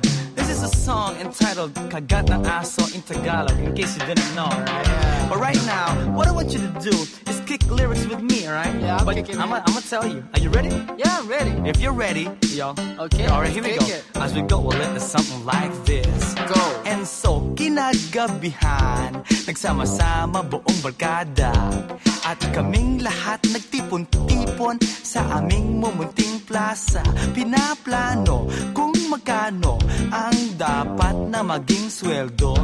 This 0.49 0.65
is 0.65 0.73
a 0.73 0.77
song 0.81 1.13
entitled 1.21 1.77
Kagat 1.93 2.33
ng 2.33 2.41
Aso 2.49 2.81
in 2.97 3.05
Tagalog, 3.05 3.53
in 3.61 3.77
case 3.77 3.93
you 4.01 4.05
didn't 4.09 4.33
know, 4.33 4.49
right? 4.49 4.89
Yeah. 4.89 5.29
But 5.29 5.45
right 5.45 5.61
now, 5.69 5.93
what 6.17 6.25
I 6.25 6.33
want 6.33 6.57
you 6.57 6.61
to 6.65 6.73
do 6.81 6.97
is 7.29 7.37
kick 7.45 7.69
lyrics 7.69 8.09
with 8.09 8.25
me, 8.25 8.49
alright? 8.49 8.73
Yeah, 8.81 8.97
I'll 8.97 9.05
but 9.05 9.21
I'm 9.21 9.77
gonna 9.77 9.85
tell 9.85 10.09
you. 10.09 10.25
Are 10.33 10.41
you 10.41 10.49
ready? 10.49 10.73
Yeah, 10.97 11.21
I'm 11.21 11.29
ready. 11.29 11.53
If 11.69 11.85
you're 11.85 11.93
ready, 11.93 12.33
yo. 12.57 12.73
Okay, 12.73 13.29
Alright, 13.29 13.53
let's 13.53 13.61
here 13.61 13.65
we 13.65 13.77
go. 13.77 13.93
it. 13.93 14.01
As 14.17 14.33
we 14.33 14.41
go, 14.41 14.57
we'll 14.65 14.73
let 14.81 14.97
the 14.97 15.05
something 15.05 15.45
like 15.45 15.69
this. 15.85 16.17
Go. 16.49 16.65
And 16.89 17.05
so, 17.05 17.53
kinagabihan, 17.53 19.21
nagsama-sama 19.45 20.49
buong 20.49 20.81
barkada. 20.81 21.53
At 22.25 22.41
kaming 22.57 23.05
lahat 23.05 23.45
nagtipon-tipon 23.53 24.81
sa 25.05 25.45
aming 25.45 25.77
mumunting 25.77 26.41
plaza. 26.49 27.05
Pinaplano 27.37 28.49
kung 28.73 28.97
magkano 29.13 29.81
ang 30.09 30.38
dapat 30.59 31.15
na 31.31 31.41
maging 31.47 31.87
sweldo. 31.87 32.59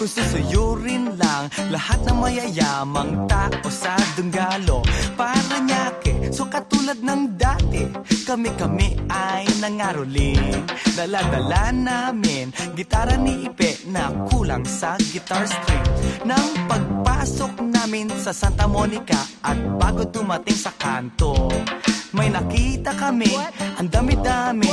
Kung 0.00 0.08
susuyurin 0.08 1.20
lang 1.20 1.52
lahat 1.68 2.00
ng 2.08 2.16
mayayamang 2.16 3.28
tao 3.28 3.68
sa 3.68 3.92
Dunggalo. 4.16 4.80
Para 5.12 5.60
nyake, 5.60 6.32
so 6.32 6.48
katulad 6.48 6.96
ng 7.04 7.36
dati, 7.36 7.84
kami-kami 8.24 8.96
ay 9.12 9.44
nangaroling. 9.60 10.64
Dala-dala 10.96 11.68
namin, 11.76 12.48
gitara 12.72 13.20
ni 13.20 13.44
Ipe 13.44 13.84
na 13.92 14.08
kulang 14.32 14.64
sa 14.64 14.96
guitar 14.96 15.44
string. 15.44 15.86
Nang 16.24 16.64
pagpasok 16.64 17.60
namin 17.60 18.08
sa 18.16 18.32
Santa 18.32 18.64
Monica 18.64 19.20
at 19.44 19.60
bago 19.76 20.08
dumating 20.08 20.56
sa 20.56 20.72
kanto, 20.72 21.52
may 22.16 22.32
nakita 22.32 22.96
kami, 22.96 23.28
ang 23.76 23.92
dami-dami, 23.92 24.72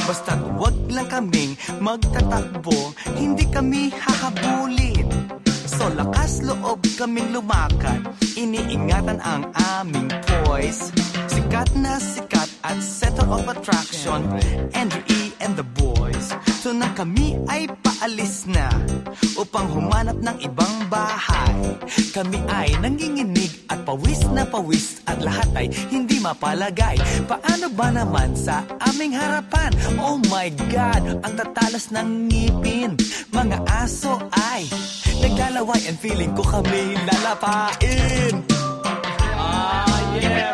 Basta't 0.11 0.43
wag 0.59 0.75
lang 0.91 1.07
kaming 1.07 1.55
magtatakbo 1.79 2.91
Hindi 3.15 3.47
kami 3.47 3.95
hahabulin. 3.95 5.07
So 5.63 5.87
lakas 5.87 6.43
loob 6.43 6.83
kaming 6.99 7.31
lumakad 7.31 8.03
Iniingatan 8.35 9.23
ang 9.23 9.55
aming 9.79 10.11
poise 10.43 10.91
Sikat 11.51 11.75
na 11.83 11.99
sikat 11.99 12.49
at 12.63 12.79
center 12.79 13.27
of 13.27 13.43
attraction. 13.43 14.23
Andrew 14.71 15.03
E. 15.11 15.35
and 15.43 15.51
the 15.59 15.67
boys. 15.75 16.31
So 16.63 16.71
nang 16.71 16.95
kami 16.95 17.43
ay 17.51 17.67
paalis 17.83 18.47
na 18.47 18.71
Upang 19.35 19.67
humanap 19.67 20.15
ng 20.15 20.47
ibang 20.47 20.87
bahay. 20.87 21.75
Kami 22.15 22.39
ay 22.47 22.71
nanginginig 22.79 23.67
at 23.67 23.83
pawis 23.83 24.23
na 24.31 24.47
pawis 24.47 25.03
At 25.03 25.19
lahat 25.19 25.51
ay 25.59 25.67
hindi 25.91 26.23
mapalagay. 26.23 26.95
Paano 27.27 27.67
ba 27.75 27.91
naman 27.91 28.31
sa 28.31 28.63
aming 28.87 29.19
harapan? 29.19 29.75
Oh 29.99 30.23
my 30.31 30.47
God, 30.71 31.19
ang 31.19 31.35
tatalas 31.35 31.91
ng 31.91 32.31
ngipin. 32.31 32.95
Mga 33.35 33.59
aso 33.67 34.23
ay 34.55 34.71
naglalaway 35.19 35.83
And 35.83 35.99
feeling 35.99 36.31
ko 36.31 36.47
kami 36.47 36.95
lalapain. 37.11 38.39
Ah, 39.35 39.99
yeah, 40.15 40.51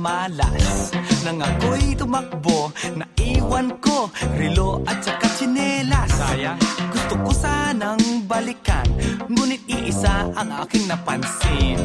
minamalas 0.00 0.90
Nang 1.24 1.44
ako'y 1.44 1.92
tumakbo 1.92 2.72
Naiwan 2.96 3.76
ko 3.84 4.08
Relo 4.32 4.80
at 4.88 5.04
saka 5.04 5.28
tsinelas. 5.36 6.08
Sayang. 6.08 6.58
Gusto 6.88 7.14
ko 7.20 7.30
sanang 7.36 8.24
balikan 8.24 8.88
Ngunit 9.28 9.60
iisa 9.68 10.32
ang 10.32 10.64
aking 10.64 10.88
napansin. 10.88 11.78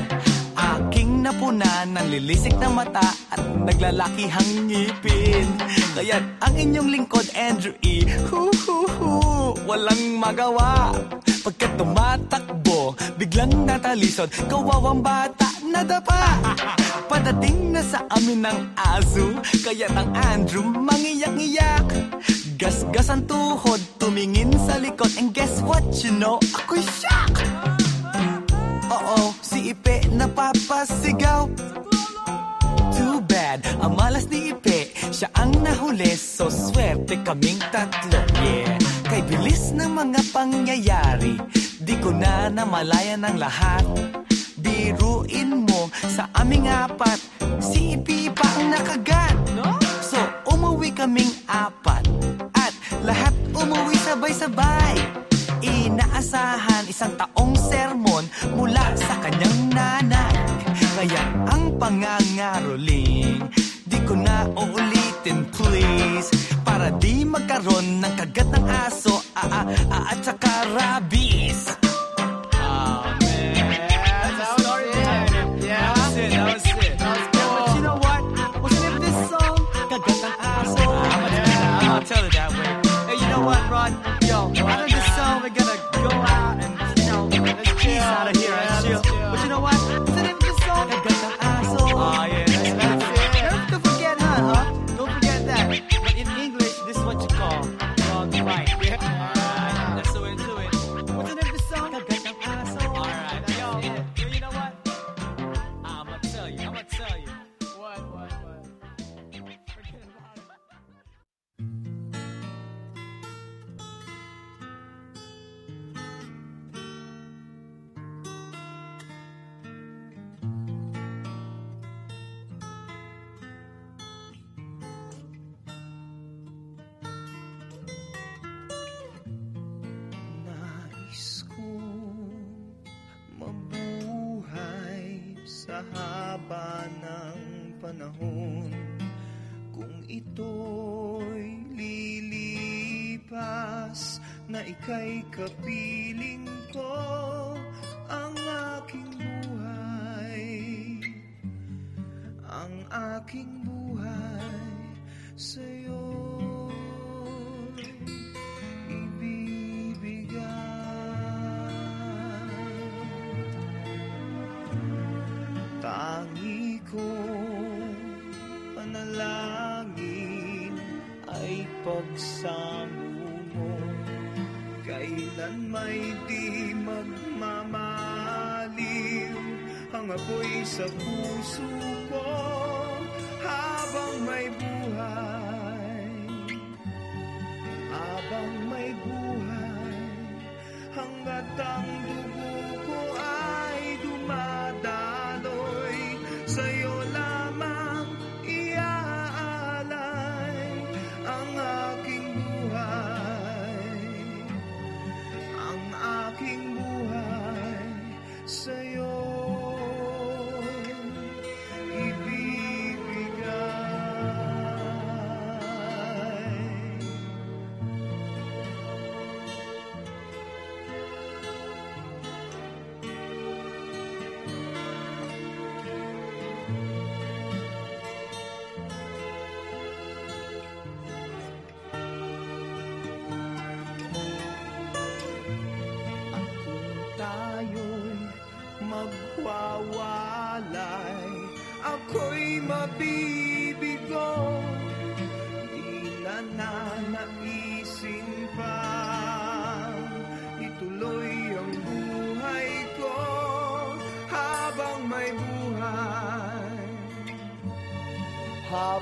Aking 0.56 1.28
napunan 1.28 1.92
ng 1.92 2.08
lilisik 2.16 2.56
na 2.58 2.72
mata 2.72 3.04
At 3.30 3.44
naglalakihang 3.68 4.72
ngipin. 4.72 5.48
Kaya't 6.00 6.24
ang 6.40 6.56
inyong 6.56 6.90
lingkod 6.96 7.28
Andrew 7.36 7.76
E. 7.84 8.08
Hu, 8.32 8.48
hu, 8.64 8.78
hu, 8.88 9.12
Walang 9.68 10.16
magawa. 10.16 10.96
Pagkat 11.44 11.78
tumatakbo 11.78 12.98
Biglang 13.20 13.68
natalisod 13.68 14.34
Kawawang 14.50 15.06
bata 15.06 15.46
nadapa 15.70 16.24
Amin 18.26 18.42
ng 18.42 18.74
aso 18.74 19.38
Kaya 19.62 19.86
ang 19.94 20.10
Andrew 20.34 20.66
mangiyak-iyak. 20.66 21.86
Gasgas 22.58 23.14
ang 23.14 23.30
tuhod 23.30 23.78
Tumingin 24.02 24.50
sa 24.66 24.82
likod 24.82 25.14
And 25.22 25.30
guess 25.30 25.62
what 25.62 25.86
you 26.02 26.10
know 26.10 26.42
Ako'y 26.58 26.82
shock. 26.82 27.38
Oo, 28.90 29.30
si 29.46 29.70
Ipe 29.70 30.10
napapasigaw. 30.10 31.54
Too 32.98 33.22
bad, 33.30 33.62
ang 33.86 33.94
malas 33.94 34.26
ni 34.34 34.58
Ipe 34.58 34.90
Siya 35.14 35.30
ang 35.38 35.62
nahuli, 35.62 36.10
so 36.18 36.50
swerte 36.50 37.22
kaming 37.22 37.62
tatlo 37.70 38.26
Yeah, 38.42 38.74
kay 39.06 39.22
bilis 39.30 39.70
ng 39.78 39.94
mga 40.02 40.34
pangyayari 40.34 41.38
Di 41.78 41.94
ko 42.02 42.10
na 42.10 42.50
namalayan 42.50 43.22
ng 43.22 43.38
lahat 43.38 43.86
Biruin 44.76 45.64
mo 45.64 45.88
sa 46.04 46.28
aming 46.36 46.68
apat. 46.68 47.16
Si 47.64 47.96
Ipe 47.96 48.28
pa 48.36 48.44
ang 48.60 48.76
nakagat. 48.76 49.32
So 50.04 50.20
umuwi 50.52 50.92
kaming 50.92 51.32
apat. 51.48 52.04
At 52.52 52.76
lahat 53.00 53.32
umuwi 53.56 53.96
sabay-sabay. 54.04 55.00
Inaasahan 55.64 56.92
isang 56.92 57.16
taong 57.16 57.56
sermon 57.56 58.28
mula 58.52 58.84
sa 59.00 59.16
kanyang 59.24 59.72
nanay. 59.72 60.36
Kaya 60.76 61.24
ang 61.48 61.80
pangangaroling 61.80 63.48
Di 63.88 64.00
ko 64.04 64.12
na 64.20 64.44
uulitin 64.60 65.48
please. 65.56 66.28
Para 66.68 66.92
di 66.92 67.24
magkaroon 67.24 68.04
ng 68.04 68.14
kagat 68.20 68.52
ng 68.52 68.66
aso 68.68 69.24
a- 69.40 69.64
a- 69.64 69.68
a- 69.88 70.06
At 70.12 70.20
saka 70.20 70.52
rabies 70.76 71.64
what, 83.46 83.70
Rod? 83.70 83.94
Yo, 84.24 84.52
after 84.66 84.96
this 84.96 85.16
song, 85.16 85.42
gonna 85.54 85.78
go 85.92 86.10
out 86.10 86.58
and, 86.64 86.98
you 86.98 87.06
know, 87.06 87.28
let's 87.28 87.74
peace 87.74 88.02
out 88.02 88.28
of 88.28 88.42
here 88.42 88.52
and 88.52 88.86
chill. 88.86 89.02
But 89.04 89.44
you 89.44 89.50
know 89.50 89.60
what? 89.60 90.15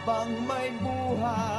Habang 0.03 0.35
may 0.43 0.67
buhay 0.83 1.52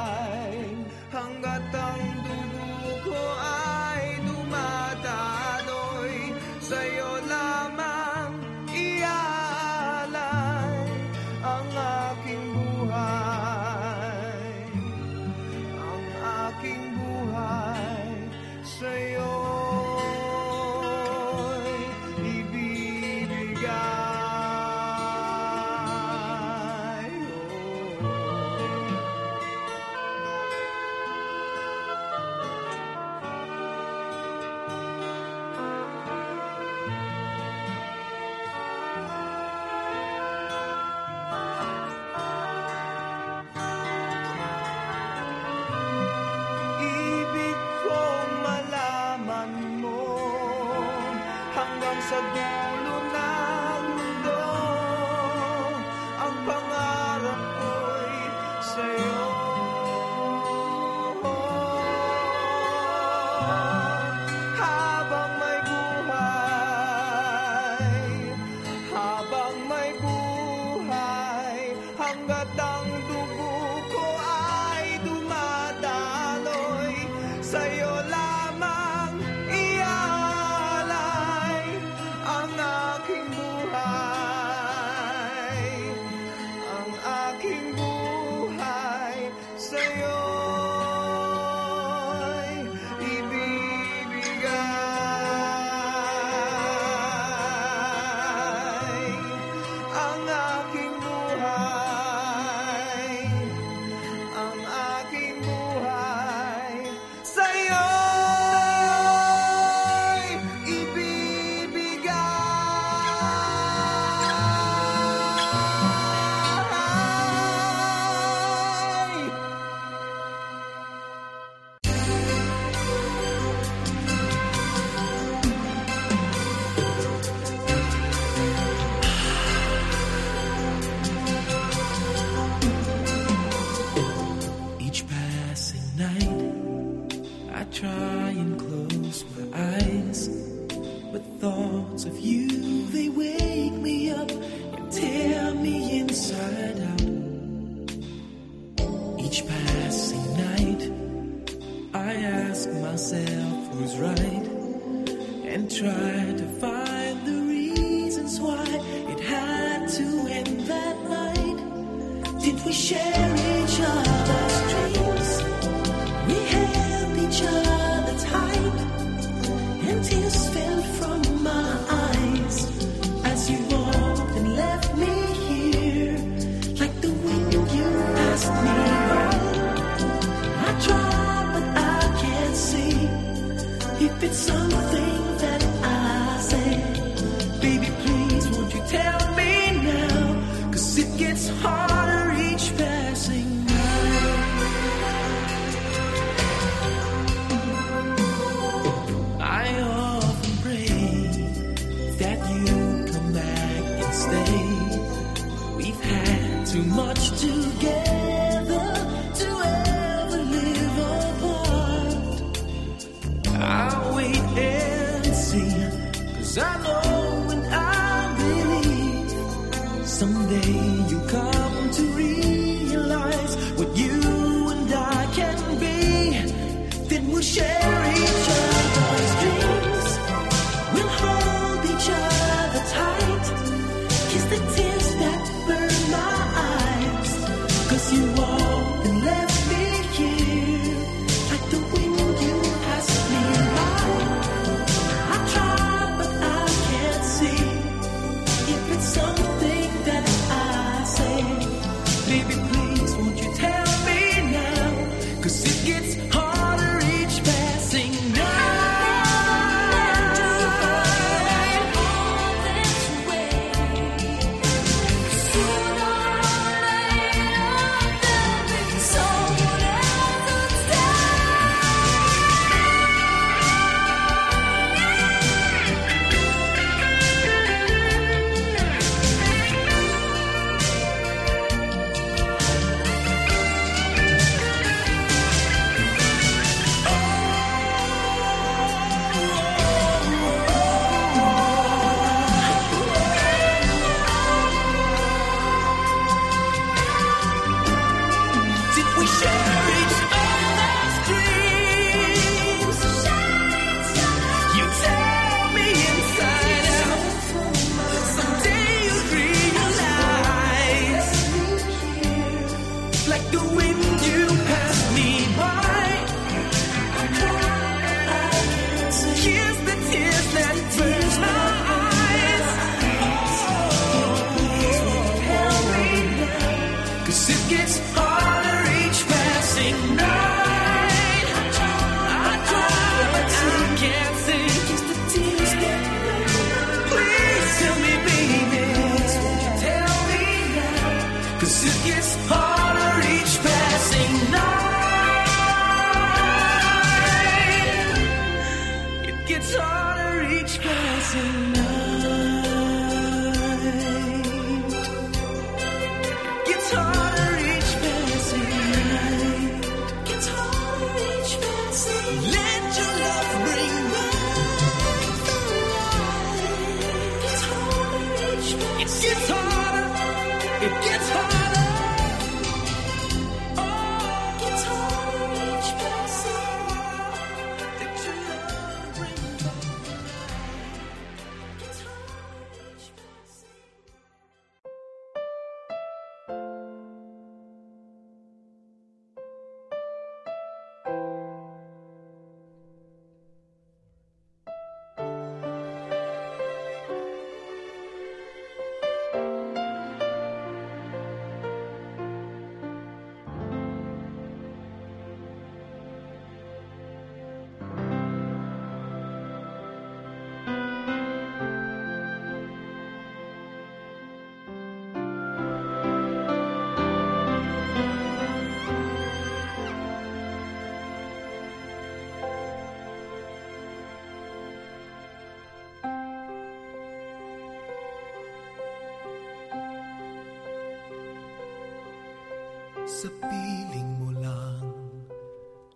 Sa 433.15 433.31
piling 433.47 434.11
mo 434.19 434.27
lang 434.43 434.91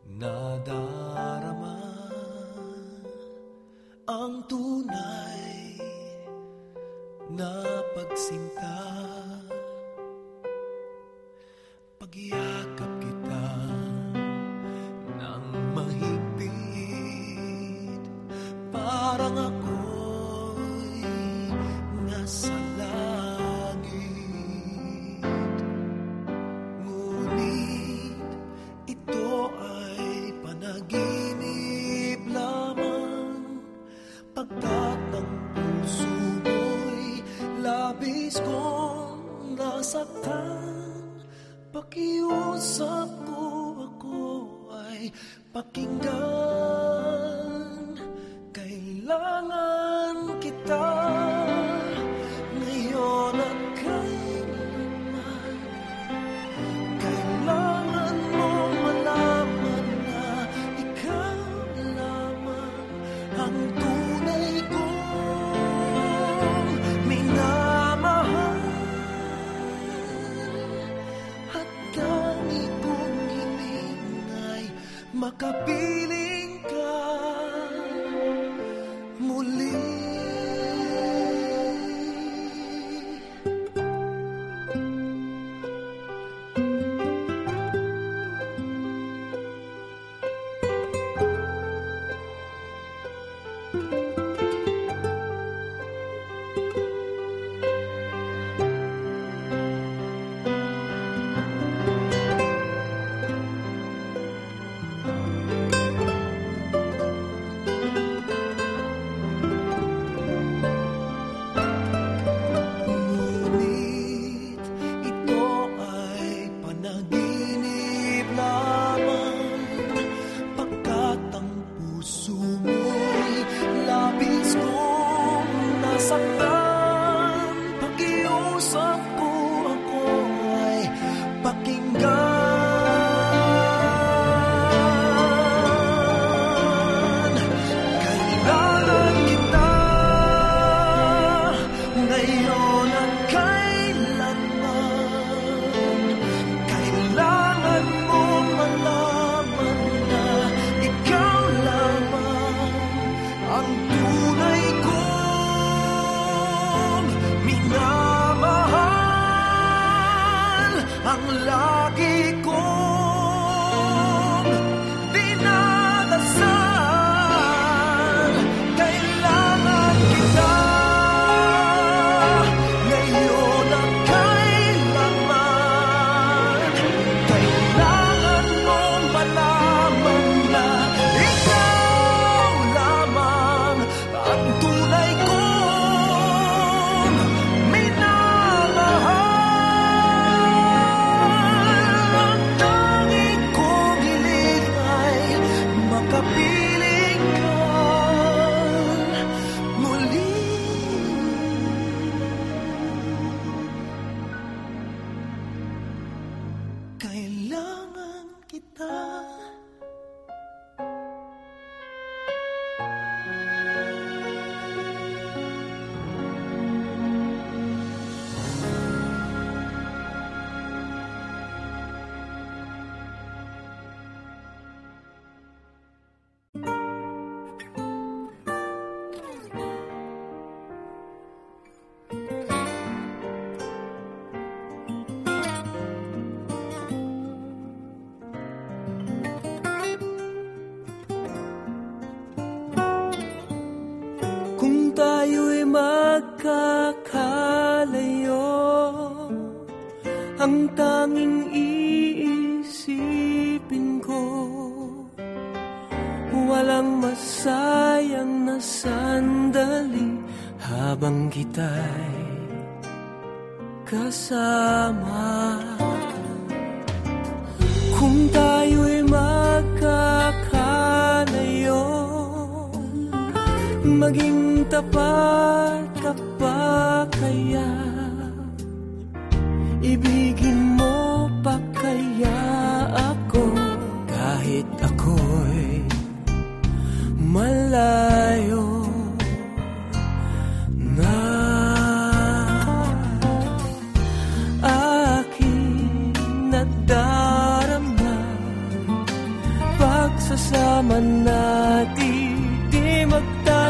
nadarama 0.07 1.83
ang 4.07 4.47
tunay 4.47 5.28
makapiling 75.41 75.78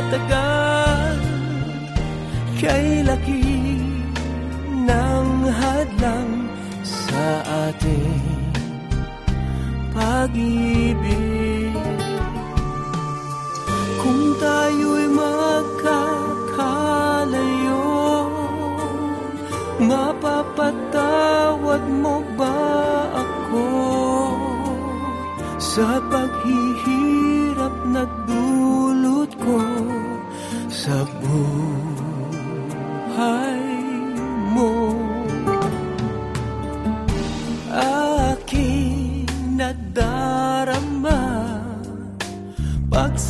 magtatagal 0.09 1.17
Kay 2.59 3.05
laki 3.07 3.45
ng 4.83 5.27
hadlang 5.47 6.31
sa 6.83 7.25
ating 7.69 8.25
pag-ibig 9.93 10.68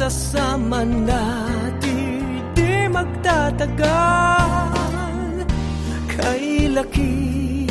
Pagsasama 0.09 0.81
natin 1.05 2.41
di 2.57 2.89
magtatagal. 2.89 3.85
Kay 6.09 6.73
laki 6.73 7.69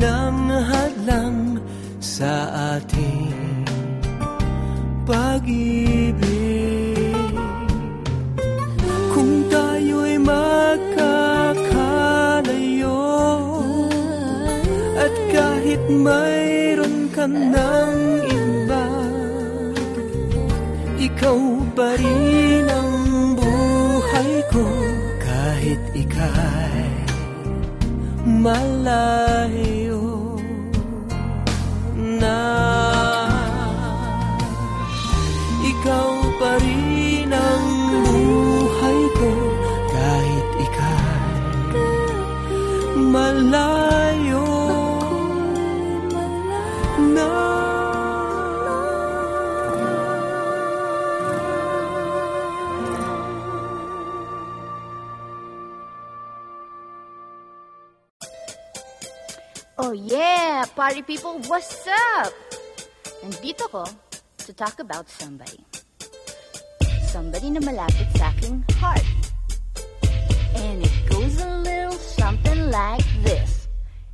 ng 0.00 0.48
hadlang 0.48 1.60
sa 2.00 2.48
ating 2.80 3.68
pag-ibig. 5.04 6.24
Kung 9.12 9.44
tayo'y 9.52 10.16
magkakalayo 10.24 13.04
At 14.96 15.12
kahit 15.36 15.84
mayroon 15.84 17.12
ka 17.12 17.28
ng 17.28 18.24
iba 18.24 18.88
ikaw 20.98 21.57
pa 21.78 21.94
rin 21.94 22.66
ang 22.66 23.38
buhay 23.38 24.42
ko 24.50 24.66
kahit 25.22 25.78
ika'y 25.94 26.90
malayo 28.26 29.67
Oh 59.88 59.96
yeah, 59.96 60.68
party 60.76 61.00
people, 61.00 61.40
what's 61.48 61.88
up? 62.20 62.28
Nandito 63.24 63.64
ko 63.72 63.88
to 64.44 64.52
talk 64.52 64.76
about 64.84 65.08
somebody. 65.08 65.64
Somebody 67.08 67.48
na 67.48 67.64
malapit 67.64 68.04
sa 68.20 68.28
aking 68.36 68.68
heart. 68.76 69.08
And 70.60 70.84
it 70.84 70.92
goes 71.08 71.40
a 71.40 71.64
little 71.64 71.96
something 71.96 72.68
like 72.68 73.08
this. 73.24 73.64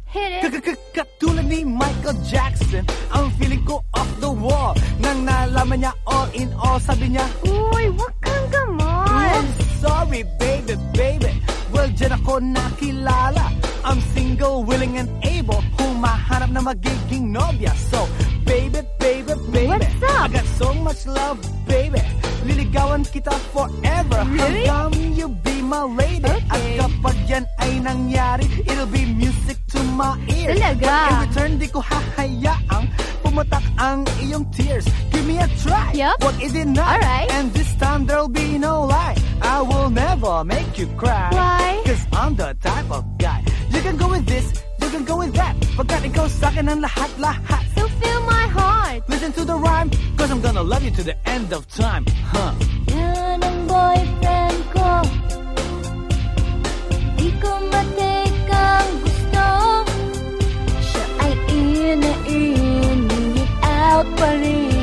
Hit 0.07 0.47
it. 0.47 0.79
Katulad 0.95 1.51
ni 1.51 1.67
Michael 1.67 2.23
Jackson 2.23 2.87
Ang 3.11 3.35
feeling 3.35 3.67
ko 3.67 3.83
off 3.99 4.07
the 4.23 4.31
wall 4.31 4.79
Nang 5.03 5.27
nalaman 5.27 5.83
niya 5.83 5.91
all 6.07 6.31
in 6.39 6.55
all 6.55 6.79
Sabi 6.79 7.19
niya 7.19 7.27
Uy, 7.43 7.91
wag 7.99 8.15
kang 8.23 8.47
gamon. 8.47 9.11
I'm 9.11 9.51
sorry 9.83 10.23
baby, 10.39 10.79
baby 10.95 11.35
Well, 11.75 11.91
dyan 11.91 12.15
ako 12.15 12.39
nakilala 12.39 13.64
I'm 13.85 14.01
single, 14.17 14.65
willing 14.65 14.97
and 14.97 15.13
able 15.25 15.61
Humahanap 15.77 16.51
na 16.57 16.61
magiging 16.65 17.37
nobya 17.37 17.77
So, 17.93 18.09
baby, 18.49 18.81
baby, 18.99 19.37
baby 19.53 19.69
What's 19.69 20.03
up? 20.09 20.25
I 20.25 20.41
got 20.41 20.47
so 20.57 20.73
much 20.81 21.05
love, 21.05 21.37
baby 21.69 22.01
Liligawan 22.49 23.05
kita 23.05 23.37
forever 23.53 24.25
Really? 24.33 24.65
Hanggang 24.65 25.13
you 25.13 25.29
be 25.45 25.61
my 25.61 25.85
lady 25.85 26.25
Okay. 26.25 26.49
At 26.49 26.65
kapag 26.81 27.17
yan 27.29 27.45
ay 27.61 27.73
nangyari 27.85 28.49
It'll 28.65 28.89
be 28.89 29.05
music 29.05 29.61
to 29.77 29.81
my 29.93 30.17
ears 30.33 30.57
Talaga? 30.57 30.81
But 30.89 31.05
in 31.05 31.17
return, 31.29 31.53
di 31.61 31.69
ko 31.69 31.81
hahayaang 31.85 32.87
Pumatak 33.21 33.65
ang 33.77 34.09
iyong 34.25 34.49
tears 34.49 34.89
Give 35.13 35.29
me 35.29 35.37
a 35.45 35.49
try 35.61 35.93
Yup. 35.93 36.17
Wag 36.25 36.41
i-deny 36.41 36.81
Alright. 36.81 37.29
And 37.37 37.53
this 37.53 37.69
time 37.77 38.09
there'll 38.09 38.33
be 38.33 38.57
no 38.57 38.89
lie 38.89 39.17
I 39.45 39.61
will 39.61 39.93
never 39.93 40.41
make 40.41 40.81
you 40.81 40.89
cry 40.97 41.29
Why? 41.37 41.85
Cause 41.85 42.05
I'm 42.17 42.33
the 42.33 42.57
type 42.65 42.89
of 42.89 43.05
guy 43.21 43.44
gonna 43.85 43.99
go 43.99 44.09
with 44.09 44.27
this, 44.27 44.47
you 44.81 44.89
can 44.89 45.05
go 45.05 45.19
with 45.19 45.35
that. 45.35 45.55
But 45.61 45.77
Forgot 45.77 46.03
to 46.03 46.09
go 46.09 46.27
sucking 46.27 46.69
on 46.69 46.81
the 46.81 46.89
hot, 46.89 47.11
la 47.19 47.33
hot. 47.33 47.65
So 47.77 47.87
feel 47.87 48.21
my 48.23 48.47
heart. 48.57 49.09
Listen 49.09 49.33
to 49.33 49.45
the 49.45 49.57
rhyme, 49.57 49.91
cause 50.17 50.31
I'm 50.31 50.41
gonna 50.41 50.63
love 50.63 50.83
you 50.83 50.91
to 50.93 51.03
the 51.03 51.17
end 51.29 51.53
of 51.53 51.69
time, 51.69 52.07
huh? 52.33 52.55
Yan 52.89 53.45
ang 53.45 53.61
boyfriend 53.69 54.61
ko. 54.73 54.89
Di 57.19 57.29
ko 57.43 57.51
matake 57.69 58.57
ang 58.57 58.93
gusto. 59.05 59.47
Siya 60.89 61.05
ay 61.25 61.33
ina 61.53 62.13
in 62.25 63.01
out 63.61 64.09
pa 64.17 64.31
rin. 64.41 64.74